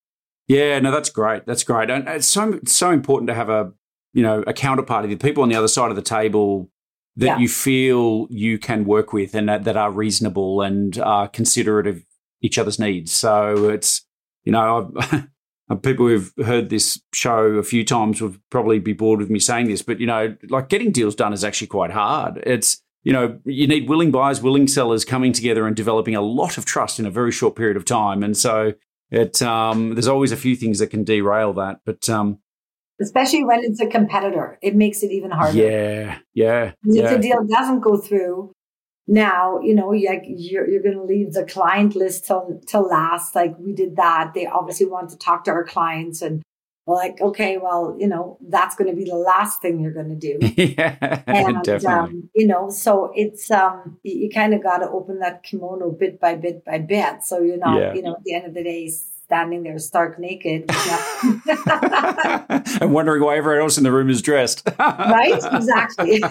[0.47, 1.45] Yeah, no, that's great.
[1.45, 1.89] That's great.
[1.89, 3.71] And it's so so important to have a,
[4.13, 6.69] you know, a counterparty, the people on the other side of the table
[7.17, 7.37] that yeah.
[7.37, 12.03] you feel you can work with and that, that are reasonable and are considerate of
[12.41, 13.11] each other's needs.
[13.11, 14.05] So it's,
[14.43, 15.21] you know, Uh,
[15.75, 19.67] people who've heard this show a few times would probably be bored with me saying
[19.67, 22.41] this, but you know, like getting deals done is actually quite hard.
[22.45, 26.57] It's you know, you need willing buyers, willing sellers coming together and developing a lot
[26.57, 28.21] of trust in a very short period of time.
[28.21, 28.73] And so
[29.09, 31.79] it um, there's always a few things that can derail that.
[31.85, 32.39] But um,
[33.01, 35.57] especially when it's a competitor, it makes it even harder.
[35.57, 36.73] Yeah, yeah.
[36.85, 37.13] If yeah.
[37.15, 38.53] the deal doesn't go through,
[39.07, 43.35] now you know like you're you're going to leave the client list till till last.
[43.35, 44.33] Like we did that.
[44.33, 46.43] They obviously want to talk to our clients and
[46.87, 50.15] like, okay, well, you know, that's going to be the last thing you're going to
[50.15, 50.37] do.
[50.57, 51.87] yeah, and, definitely.
[51.87, 55.91] Um, you know, so it's um, you, you kind of got to open that kimono
[55.91, 57.23] bit by bit by bit.
[57.23, 57.93] So you're not, yeah.
[57.93, 58.91] you know, at the end of the day,
[59.31, 60.65] standing there stark naked
[62.81, 64.69] and wondering why everyone else in the room is dressed.
[64.79, 65.39] right?
[65.53, 66.21] Exactly.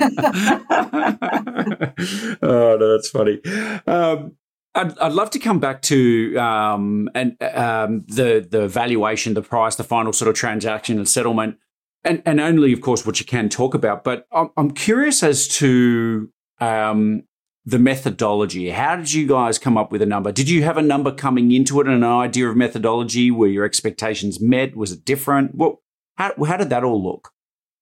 [2.43, 3.41] oh no, that's funny.
[3.87, 4.37] Um,
[4.75, 9.77] I'd, I'd love to come back to um, and um, the the valuation, the price,
[9.77, 11.57] the final sort of transaction and settlement,
[12.05, 14.05] and and only of course what you can talk about.
[14.05, 17.23] But I'm, I'm curious as to um,
[17.65, 18.71] the methodology.
[18.71, 20.33] How did you guys come up with a number?
[20.33, 23.31] Did you have a number coming into it and an idea of methodology?
[23.31, 24.77] Were your expectations met?
[24.77, 25.55] Was it different?
[25.55, 25.77] What
[26.17, 27.33] how how did that all look?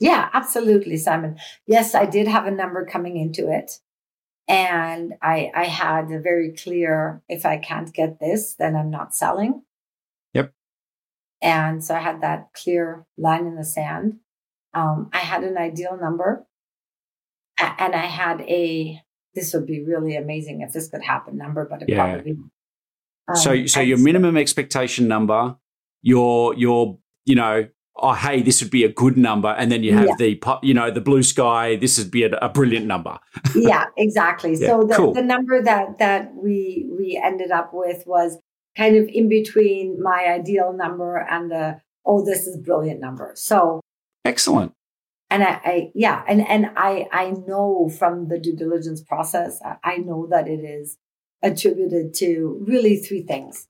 [0.01, 1.39] Yeah, absolutely, Simon.
[1.67, 3.81] Yes, I did have a number coming into it
[4.49, 9.15] and I I had a very clear if I can't get this, then I'm not
[9.15, 9.63] selling.
[10.33, 10.53] Yep.
[11.43, 14.19] And so I had that clear line in the sand.
[14.75, 16.47] Um, I had an ideal number,
[17.59, 19.01] and I had a
[19.35, 22.15] this would be really amazing if this could happen number, but it yeah.
[22.15, 22.33] probably.
[23.29, 25.57] Um, so so your minimum expectation number,
[26.03, 27.69] your your you know
[28.01, 29.49] oh, hey, this would be a good number.
[29.49, 30.17] And then you have yeah.
[30.19, 33.19] the, you know, the blue sky, this would be a, a brilliant number.
[33.55, 34.53] yeah, exactly.
[34.53, 35.13] yeah, so the, cool.
[35.13, 38.39] the number that, that we, we ended up with was
[38.77, 43.33] kind of in between my ideal number and the, oh, this is brilliant number.
[43.35, 43.81] So
[44.25, 44.73] excellent.
[45.31, 49.99] And I, I yeah, and, and I, I know from the due diligence process, I
[49.99, 50.97] know that it is
[51.43, 53.69] attributed to really three things.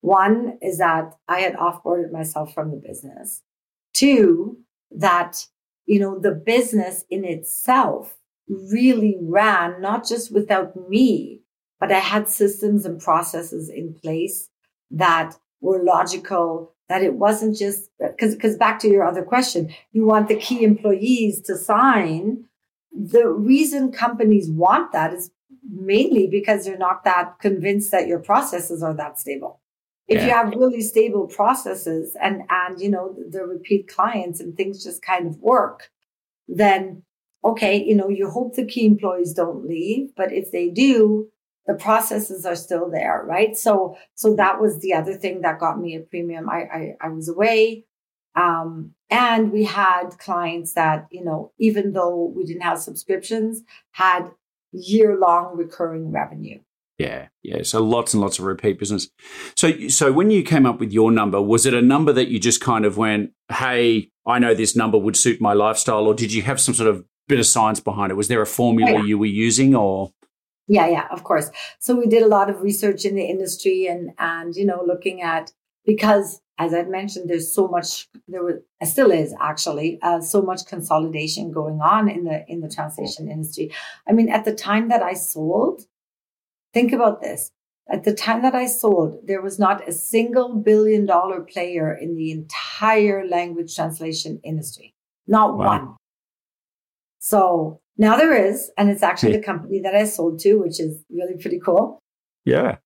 [0.00, 3.42] One is that I had offboarded myself from the business.
[3.92, 4.58] Two,
[4.90, 5.46] that,
[5.86, 8.16] you know, the business in itself
[8.48, 11.42] really ran not just without me,
[11.78, 14.48] but I had systems and processes in place
[14.90, 20.04] that were logical, that it wasn't just because, because back to your other question, you
[20.04, 22.44] want the key employees to sign.
[22.92, 25.30] The reason companies want that is
[25.62, 29.60] mainly because they're not that convinced that your processes are that stable
[30.10, 30.24] if yeah.
[30.24, 35.02] you have really stable processes and and you know the repeat clients and things just
[35.02, 35.90] kind of work
[36.48, 37.02] then
[37.44, 41.28] okay you know you hope the key employees don't leave but if they do
[41.70, 45.78] the processes are still there right so so that was the other thing that got
[45.78, 47.84] me a premium i i, I was away
[48.36, 54.30] um, and we had clients that you know even though we didn't have subscriptions had
[54.72, 56.58] year long recurring revenue
[56.98, 57.62] yeah, yeah.
[57.62, 59.08] So lots and lots of repeat business.
[59.56, 62.38] So, so when you came up with your number, was it a number that you
[62.38, 66.30] just kind of went, "Hey, I know this number would suit my lifestyle," or did
[66.30, 68.16] you have some sort of bit of science behind it?
[68.16, 70.12] Was there a formula you were using, or?
[70.72, 71.50] Yeah, yeah, of course.
[71.78, 75.20] So we did a lot of research in the industry, and and you know, looking
[75.20, 75.52] at
[75.84, 80.66] because as I mentioned, there's so much there was still is actually uh, so much
[80.66, 83.72] consolidation going on in the in the translation industry.
[84.08, 85.86] I mean, at the time that I sold
[86.72, 87.50] Think about this.
[87.88, 92.16] At the time that I sold, there was not a single billion dollar player in
[92.16, 94.94] the entire language translation industry.
[95.26, 95.66] Not wow.
[95.66, 95.96] one.
[97.18, 101.02] So now there is, and it's actually the company that I sold to, which is
[101.10, 101.98] really pretty cool.
[102.44, 102.76] Yeah.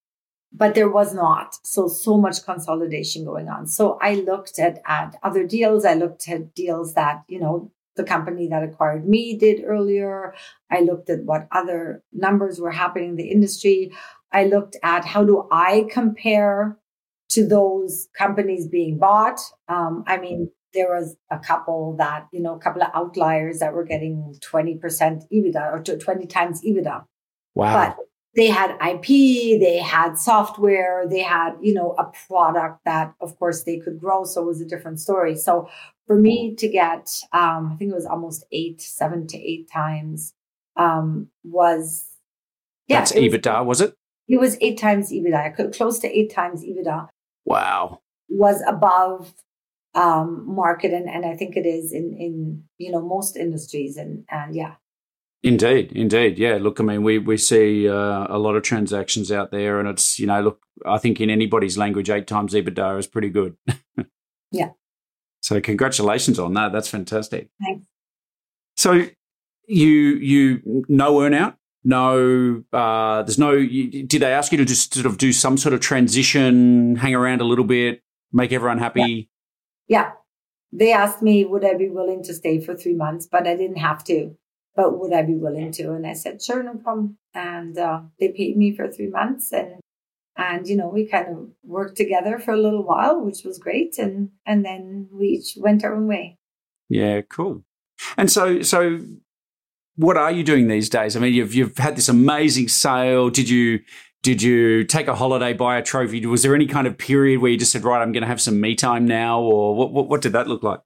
[0.52, 1.56] But there was not.
[1.64, 3.66] So, so much consolidation going on.
[3.66, 5.84] So I looked at, at other deals.
[5.84, 10.34] I looked at deals that, you know, the company that acquired me did earlier.
[10.70, 13.92] I looked at what other numbers were happening in the industry.
[14.32, 16.76] I looked at how do I compare
[17.30, 19.40] to those companies being bought.
[19.68, 23.72] Um, I mean, there was a couple that, you know, a couple of outliers that
[23.72, 24.80] were getting 20%
[25.32, 27.04] EBITDA or 20 times EBITDA.
[27.54, 27.72] Wow.
[27.72, 27.96] But
[28.34, 33.62] they had IP, they had software, they had, you know, a product that of course
[33.62, 34.24] they could grow.
[34.24, 35.36] So it was a different story.
[35.36, 35.68] So
[36.06, 40.34] for me to get, um, I think it was almost eight, seven to eight times,
[40.76, 42.08] um, was,
[42.88, 42.98] yeah.
[42.98, 43.94] That's EBITDA, was, was it?
[44.26, 47.08] It was eight times EBITDA, close to eight times EBITDA.
[47.44, 48.00] Wow.
[48.28, 49.32] Was above
[49.94, 50.92] um, market.
[50.92, 53.96] And, and I think it is in, in, you know, most industries.
[53.96, 54.74] And, and yeah.
[55.42, 56.56] Indeed, indeed, yeah.
[56.56, 60.18] Look, I mean, we we see uh, a lot of transactions out there, and it's
[60.18, 63.54] you know, look, I think in anybody's language, eight times EBITDA is pretty good.
[64.50, 64.70] yeah.
[65.42, 66.72] So congratulations on that.
[66.72, 67.50] That's fantastic.
[67.62, 67.86] Thanks.
[68.78, 69.04] So
[69.68, 73.52] you you no earnout, no, uh, there's no.
[73.52, 77.14] You, Did they ask you to just sort of do some sort of transition, hang
[77.14, 79.28] around a little bit, make everyone happy?
[79.88, 80.12] Yeah.
[80.72, 83.76] They asked me, would I be willing to stay for three months, but I didn't
[83.76, 84.36] have to.
[84.76, 85.92] But would I be willing to?
[85.92, 87.16] And I said, sure, no problem.
[87.32, 89.80] And uh, they paid me for three months, and
[90.36, 93.98] and you know we kind of worked together for a little while, which was great.
[93.98, 96.38] And and then we each went our own way.
[96.88, 97.62] Yeah, cool.
[98.16, 99.00] And so so
[99.96, 101.16] what are you doing these days?
[101.16, 103.30] I mean, you've you've had this amazing sale.
[103.30, 103.80] Did you
[104.24, 106.24] did you take a holiday, buy a trophy?
[106.24, 108.40] Was there any kind of period where you just said, right, I'm going to have
[108.40, 109.92] some me time now, or what?
[109.92, 110.80] What, what did that look like?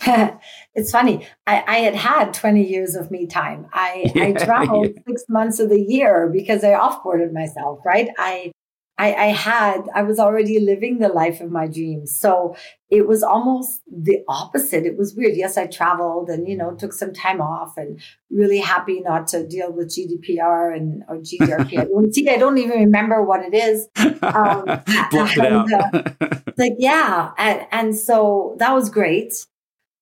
[0.74, 1.26] it's funny.
[1.44, 3.66] I, I, had had 20 years of me time.
[3.72, 5.02] I, yeah, I traveled yeah.
[5.08, 8.08] six months of the year because I offboarded myself, right?
[8.16, 8.52] I
[8.98, 12.16] I, I had, I was already living the life of my dreams.
[12.16, 12.56] So
[12.90, 14.84] it was almost the opposite.
[14.86, 15.36] It was weird.
[15.36, 19.46] Yes, I traveled and, you know, took some time off and really happy not to
[19.46, 21.78] deal with GDPR and or GDRP.
[21.78, 23.86] I don't see, I don't even remember what it is.
[23.96, 25.72] Um, it out.
[25.72, 27.30] uh, like, yeah.
[27.38, 29.46] And, and so that was great.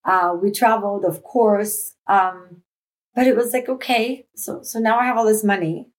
[0.07, 1.95] Uh, we traveled, of course.
[2.07, 2.63] Um,
[3.15, 5.91] but it was like, okay, so, so now I have all this money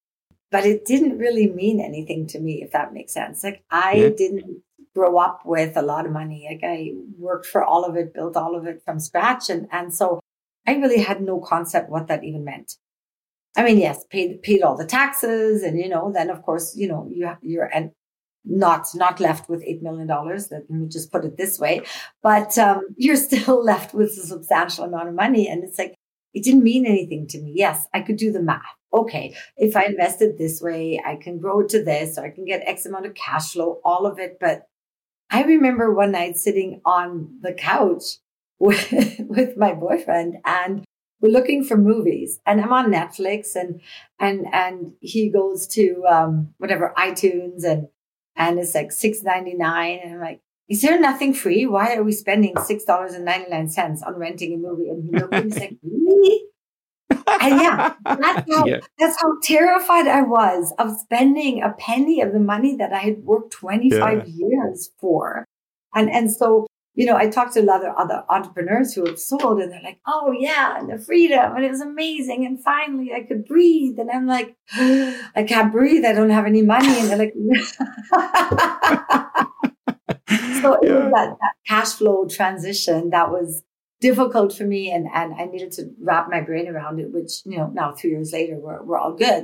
[0.51, 3.43] but it didn't really mean anything to me, if that makes sense.
[3.43, 4.09] Like I yeah.
[4.09, 4.61] didn't
[4.97, 6.47] grow up with a lot of money.
[6.49, 9.49] Like I worked for all of it, built all of it from scratch.
[9.49, 10.19] And, and so
[10.65, 12.75] I really had no concept what that even meant.
[13.55, 16.87] I mean, yes, paid, paid all the taxes and, you know, then of course, you
[16.87, 17.91] know, you, you're, and
[18.45, 20.07] not, not left with $8 million.
[20.07, 21.81] Let me just put it this way,
[22.23, 25.47] but, um, you're still left with a substantial amount of money.
[25.47, 25.95] And it's like,
[26.38, 27.53] it didn't mean anything to me.
[27.55, 31.65] Yes, I could do the math okay, if I invested this way, I can grow
[31.67, 34.38] to this, or I can get X amount of cash flow, all of it.
[34.39, 34.67] But
[35.29, 38.03] I remember one night sitting on the couch
[38.59, 40.83] with, with my boyfriend and
[41.21, 43.81] we're looking for movies and I'm on Netflix and,
[44.19, 47.88] and, and he goes to, um, whatever iTunes and,
[48.35, 51.65] and it's like six ninety nine, And I'm like, is there nothing free?
[51.65, 54.89] Why are we spending $6.99 on renting a movie?
[54.89, 56.43] And he looked and he's like, really?
[57.09, 58.80] and yeah, that's how, yeah.
[58.99, 63.20] that's how terrified I was of spending a penny of the money that I had
[63.20, 64.34] worked 25 yeah.
[64.47, 65.45] years for.
[65.95, 69.20] And, and so, you know, I talked to a lot of other entrepreneurs who have
[69.20, 72.45] sold and they're like, oh yeah, and the freedom and it was amazing.
[72.45, 73.99] And finally I could breathe.
[73.99, 76.03] And I'm like, I can't breathe.
[76.03, 76.99] I don't have any money.
[76.99, 77.36] And they're like,
[80.61, 83.63] so it was that, that cash flow transition that was
[83.99, 87.57] difficult for me and, and I needed to wrap my brain around it, which, you
[87.57, 89.43] know, now three years later, we're, we're all good.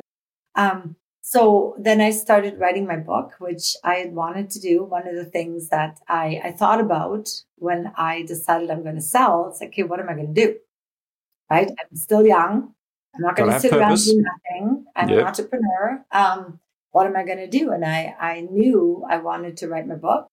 [0.55, 4.83] Um, so then I started writing my book, which I had wanted to do.
[4.83, 9.01] One of the things that I, I thought about when I decided I'm going to
[9.01, 10.57] sell, it's like, okay, what am I going to do?
[11.49, 11.69] Right?
[11.69, 12.73] I'm still young.
[13.15, 13.81] I'm not going to sit purpose.
[13.81, 14.85] around doing nothing.
[14.95, 15.19] I'm yep.
[15.19, 16.05] an entrepreneur.
[16.11, 16.59] Um,
[16.91, 17.71] what am I going to do?
[17.71, 20.27] And I, I knew I wanted to write my book.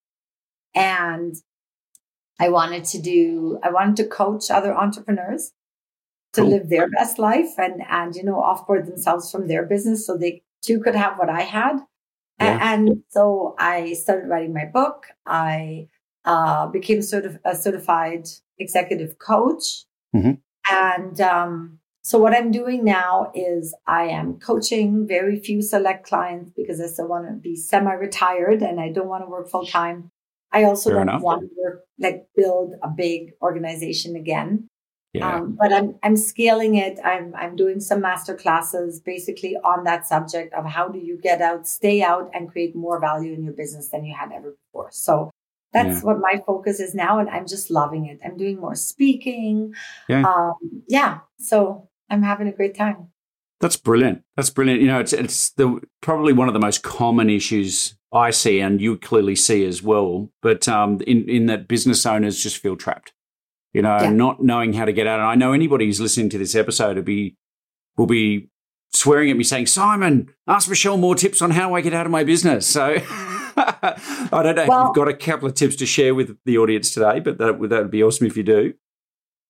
[0.75, 1.37] And
[2.39, 5.53] I wanted to do, I wanted to coach other entrepreneurs
[6.33, 6.51] to cool.
[6.51, 10.43] live their best life and, and, you know, offboard themselves from their business so they
[10.63, 11.81] too could have what I had.
[12.41, 12.73] Yeah.
[12.73, 15.09] And so I started writing my book.
[15.27, 15.89] I
[16.25, 19.85] uh, became sort of a certified executive coach.
[20.15, 20.33] Mm-hmm.
[20.71, 26.53] And um, so what I'm doing now is I am coaching very few select clients
[26.57, 30.11] because I still want to be semi-retired and I don't want to work full time.
[30.53, 31.23] I also Fair don't enough.
[31.23, 34.69] want to like build a big organization again.
[35.13, 35.37] Yeah.
[35.37, 36.99] Um, but I'm I'm scaling it.
[37.05, 41.43] I'm I'm doing some master classes basically on that subject of how do you get
[41.43, 44.91] out, stay out, and create more value in your business than you had ever before.
[44.93, 45.31] So
[45.73, 46.05] that's yeah.
[46.05, 48.21] what my focus is now, and I'm just loving it.
[48.25, 49.75] I'm doing more speaking.
[50.09, 50.23] Yeah.
[50.23, 51.21] Um, yeah.
[51.39, 53.09] So I'm having a great time.
[53.61, 54.23] That's brilliant.
[54.37, 54.81] That's brilliant.
[54.81, 58.81] You know, it's it's the probably one of the most common issues I see, and
[58.81, 60.31] you clearly see as well.
[60.41, 63.13] But um, in in that business owners just feel trapped.
[63.75, 64.11] You know, yeah.
[64.11, 65.21] not knowing how to get out.
[65.21, 67.37] And I know anybody who's listening to this episode will be
[67.99, 68.49] will be
[68.93, 72.13] swearing at me saying, "Simon, ask Michèle more tips on how I get out of
[72.13, 72.97] my business." So.
[73.57, 76.57] I don't know well, if you've got a couple of tips to share with the
[76.57, 78.75] audience today, but that, that would be awesome if you do.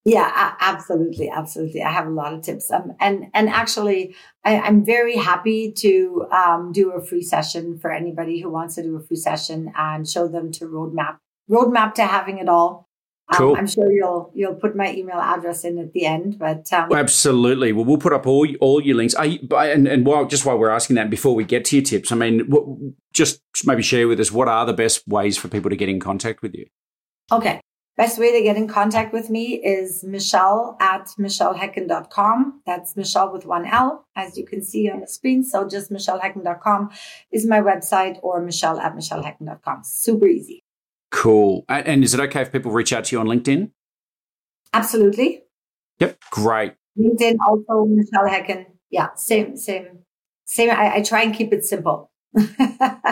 [0.05, 1.83] Yeah, absolutely, absolutely.
[1.83, 6.27] I have a lot of tips, um, and and actually, I, am very happy to
[6.33, 10.09] um, do a free session for anybody who wants to do a free session and
[10.09, 11.19] show them to roadmap
[11.51, 12.89] roadmap to having it all.
[13.33, 13.57] Um, cool.
[13.57, 17.73] I'm sure you'll you'll put my email address in at the end, but um, absolutely.
[17.73, 19.15] Well, we'll put up all all your links.
[19.23, 22.11] You, and and while just while we're asking that, before we get to your tips,
[22.11, 22.65] I mean, what,
[23.13, 26.01] just maybe share with us what are the best ways for people to get in
[26.01, 26.65] contact with you.
[27.31, 27.61] Okay.
[27.97, 32.63] Best way to get in contact with me is Michèle at michelehecken.com.
[32.65, 35.45] That's Michèle with one L, as you can see on the screen.
[35.45, 36.91] So just michelehecken.com
[37.31, 39.83] is my website or Michèle at michelehecken.com.
[39.85, 40.65] Super easy.
[41.11, 41.65] Cool.
[41.69, 43.71] And is it okay if people reach out to you on LinkedIn?
[44.73, 45.43] Absolutely.
[45.99, 46.19] Yep.
[46.31, 46.75] Great.
[46.99, 48.67] LinkedIn also Michèle Hecken.
[48.91, 50.01] Yeah, same, same,
[50.47, 50.71] same.
[50.71, 52.10] I, I try and keep it simple.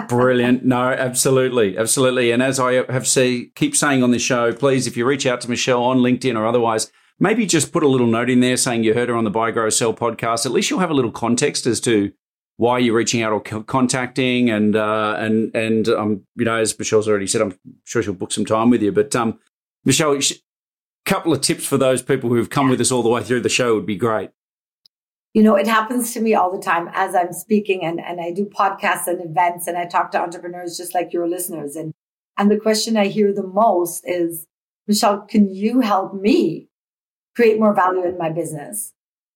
[0.09, 0.65] Brilliant.
[0.65, 1.77] No, absolutely.
[1.77, 2.31] Absolutely.
[2.31, 5.41] And as I have see, keep saying on this show, please, if you reach out
[5.43, 8.85] to Michèle on LinkedIn or otherwise, maybe just put a little note in there saying
[8.85, 10.47] you heard her on the Buy Grow Sell podcast.
[10.47, 12.13] At least you'll have a little context as to
[12.57, 17.09] why you're reaching out or contacting and uh, and and um, you know as Michèle's
[17.09, 18.93] already said, I'm sure she'll book some time with you.
[18.93, 19.39] But um,
[19.87, 20.41] Michèle, a
[21.09, 23.49] couple of tips for those people who've come with us all the way through the
[23.49, 24.31] show would be great
[25.35, 28.33] you know, it happens to me all the time as I'm speaking and, and I
[28.33, 31.77] do podcasts and events and I talk to entrepreneurs just like your listeners.
[31.77, 31.93] And,
[32.39, 34.47] and the question I hear the most is,
[34.91, 36.69] Michèle, can you help me
[37.37, 38.95] create more value in my business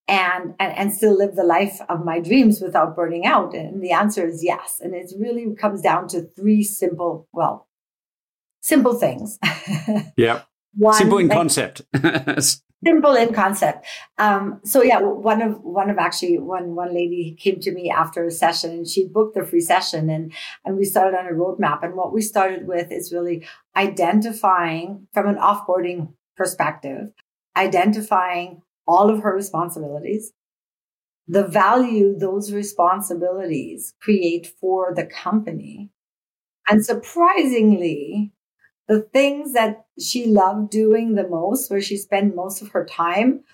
[0.09, 3.55] and, and, and still live the life of my dreams without burning out?
[3.55, 4.81] And the answer is yes.
[4.83, 7.69] And it really comes down to three simple, well,
[8.61, 9.39] simple things.
[10.17, 10.43] Yeah.
[10.75, 11.83] One, simple in like, concept.
[12.85, 13.87] simple in concept.
[14.19, 18.25] Um, so yeah, one of one of actually one one lady came to me after
[18.25, 20.33] a session and she booked the free session and
[20.65, 21.83] and we started on a roadmap.
[21.83, 27.13] And what we started with is really identifying from an offboarding perspective,
[27.57, 30.33] identifying all of her responsibilities,
[31.29, 35.91] the value those responsibilities create for the company.
[36.69, 38.33] And surprisingly,
[38.89, 43.45] the things that she loved doing the most, where she spent most of her time,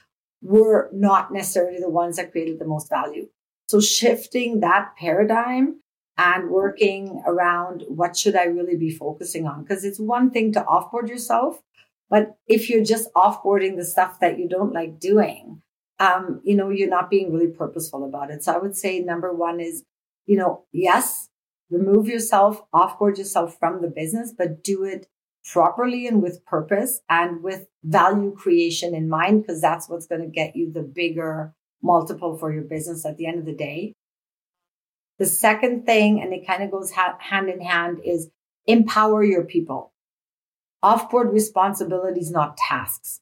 [0.42, 3.28] were not necessarily the ones that created the most value.
[3.68, 5.80] So shifting that paradigm
[6.16, 9.62] and working around what should I really be focusing on?
[9.62, 11.62] Because it's one thing to offboard yourself,
[12.10, 15.62] but if you're just offboarding the stuff that you don't like doing,
[16.00, 18.42] um, you know, you're not being really purposeful about it.
[18.42, 19.84] So I would say number one is,
[20.26, 21.28] you know, yes,
[21.70, 25.06] remove yourself, offboard yourself from the business, but do it
[25.44, 30.28] properly and with purpose and with value creation in mind, because that's what's going to
[30.28, 33.94] get you the bigger multiple for your business at the end of the day.
[35.18, 38.30] The second thing, and it kind of goes ha- hand in hand, is
[38.66, 39.92] empower your people.
[40.84, 43.20] Offboard responsibilities, not tasks.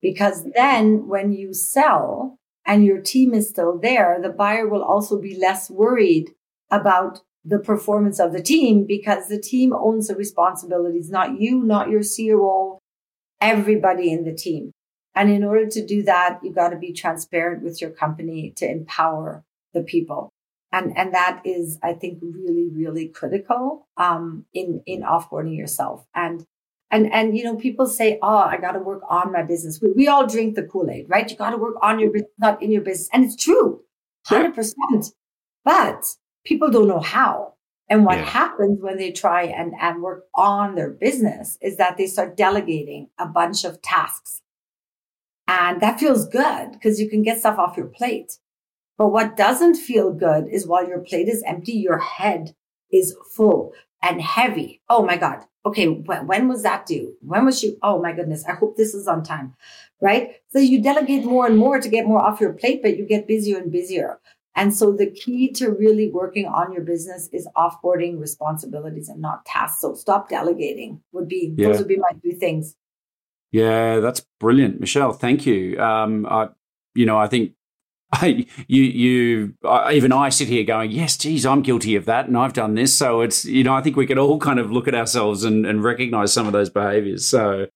[0.00, 5.20] Because then when you sell and your team is still there, the buyer will also
[5.20, 6.30] be less worried
[6.70, 11.90] about the performance of the team because the team owns the responsibilities, not you, not
[11.90, 12.78] your COO,
[13.40, 14.72] everybody in the team.
[15.14, 18.68] And in order to do that, you've got to be transparent with your company to
[18.68, 20.30] empower the people.
[20.72, 26.04] And, and that is, I think, really, really critical, um, in, in offboarding yourself.
[26.14, 26.44] And,
[26.90, 29.80] and, and, you know, people say, Oh, I got to work on my business.
[29.80, 31.30] We, we all drink the Kool-Aid, right?
[31.30, 33.08] You got to work on your business, not in your business.
[33.12, 33.82] And it's true.
[34.28, 35.12] 100%.
[35.64, 36.04] But
[36.44, 37.54] people don't know how.
[37.88, 38.24] And what yeah.
[38.24, 43.08] happens when they try and, and work on their business is that they start delegating
[43.18, 44.40] a bunch of tasks.
[45.46, 48.38] And that feels good because you can get stuff off your plate.
[48.96, 52.54] But what doesn't feel good is while your plate is empty, your head
[52.90, 54.80] is full and heavy.
[54.88, 55.44] Oh my God.
[55.66, 55.88] Okay.
[55.88, 57.14] When, when was that due?
[57.20, 57.76] When was you?
[57.82, 58.44] Oh my goodness.
[58.46, 59.54] I hope this is on time.
[60.00, 60.36] Right.
[60.50, 63.26] So you delegate more and more to get more off your plate, but you get
[63.26, 64.20] busier and busier.
[64.56, 69.44] And so the key to really working on your business is offboarding responsibilities and not
[69.44, 69.80] tasks.
[69.80, 71.68] So stop delegating would be, yeah.
[71.68, 72.76] those would be my three things.
[73.50, 75.16] Yeah, that's brilliant, Michèle.
[75.16, 75.78] Thank you.
[75.80, 76.48] Um, I,
[76.94, 77.52] you know, I think
[78.12, 82.28] I, you, you, I, even I sit here going, yes, geez, I'm guilty of that,
[82.28, 82.94] and I've done this.
[82.94, 85.66] So it's, you know, I think we can all kind of look at ourselves and,
[85.66, 87.26] and recognize some of those behaviors.
[87.26, 87.66] So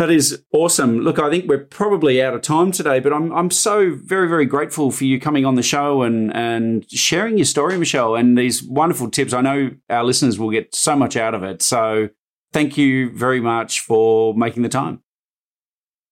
[0.00, 1.00] that is awesome.
[1.00, 4.46] Look, I think we're probably out of time today, but I'm I'm so very very
[4.46, 8.62] grateful for you coming on the show and and sharing your story, Michèle, and these
[8.62, 9.34] wonderful tips.
[9.34, 11.60] I know our listeners will get so much out of it.
[11.60, 12.08] So
[12.50, 15.02] thank you very much for making the time.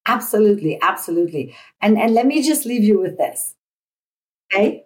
[0.04, 1.56] Absolutely, absolutely.
[1.80, 3.54] And and let me just leave you with this.
[4.52, 4.84] Okay?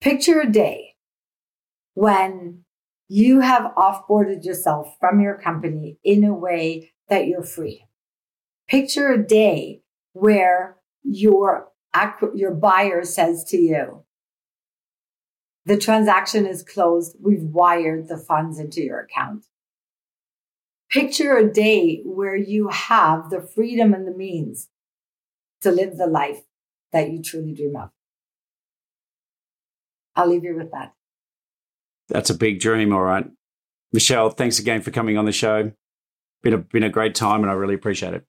[0.00, 0.96] Picture a day
[1.94, 2.64] when
[3.08, 7.84] you have offboarded yourself from your company in a way that you're free.
[8.68, 9.82] Picture a day
[10.12, 11.68] where your,
[12.34, 14.04] your buyer says to you,
[15.64, 17.16] the transaction is closed.
[17.20, 19.44] We've wired the funds into your account.
[20.90, 24.68] Picture a day where you have the freedom and the means
[25.60, 26.40] to live the life
[26.92, 27.90] that you truly dream of.
[30.16, 30.94] I'll leave you with that.
[32.08, 32.92] That's a big dream.
[32.92, 33.26] All right.
[33.94, 35.72] Michèle, thanks again for coming on the show.
[36.42, 38.24] Been a, been a great time and I really appreciate it.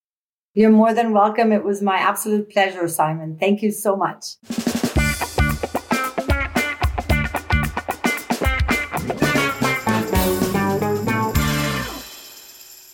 [0.54, 1.52] You're more than welcome.
[1.52, 3.38] It was my absolute pleasure, Simon.
[3.40, 4.36] Thank you so much.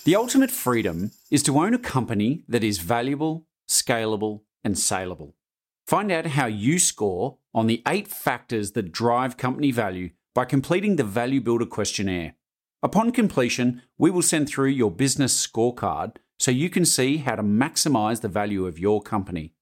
[0.05, 5.33] The ultimate freedom is to own a company that is valuable, scalable, and saleable.
[5.87, 10.97] Find out how you score on the eight factors that drive company value by completing
[10.97, 12.35] the Value Builder questionnaire.
[12.85, 17.41] Upon completion, we will send through your business scorecard so you can see how to
[17.41, 19.55] maximize the value of your company.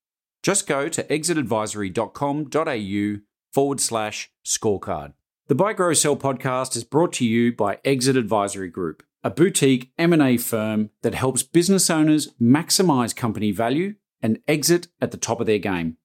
[0.44, 3.22] Just go to exitadvisory.com.au
[3.54, 5.14] forward slash scorecard.
[5.48, 9.94] The Buy Grow Sell podcast is brought to you by Exit Advisory Group, a boutique
[9.98, 15.48] M&A firm that helps business owners maximize company value and exit at the top of
[15.48, 15.96] their game.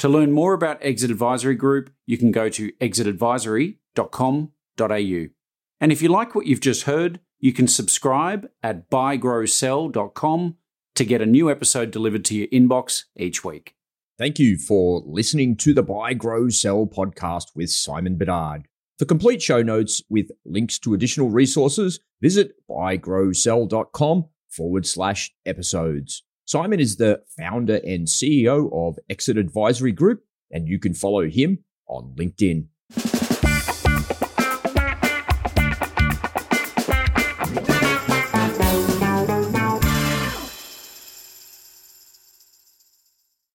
[0.00, 5.28] To learn more about Exit Advisory Group, you can go to exitadvisory.com.au.
[5.80, 10.56] And if you like what you've just heard, you can subscribe at buygrowsell.com
[10.94, 13.74] to get a new episode delivered to your inbox each week.
[14.16, 18.68] Thank you for listening to the Buy, Grow, Sell podcast with Simon Bedard.
[18.98, 26.22] For complete show notes with links to additional resources, visit buygrowsell.com forward slash episodes.
[26.44, 30.22] Simon is the founder and CEO of Exit Advisory Group,
[30.52, 32.68] and you can follow him on LinkedIn.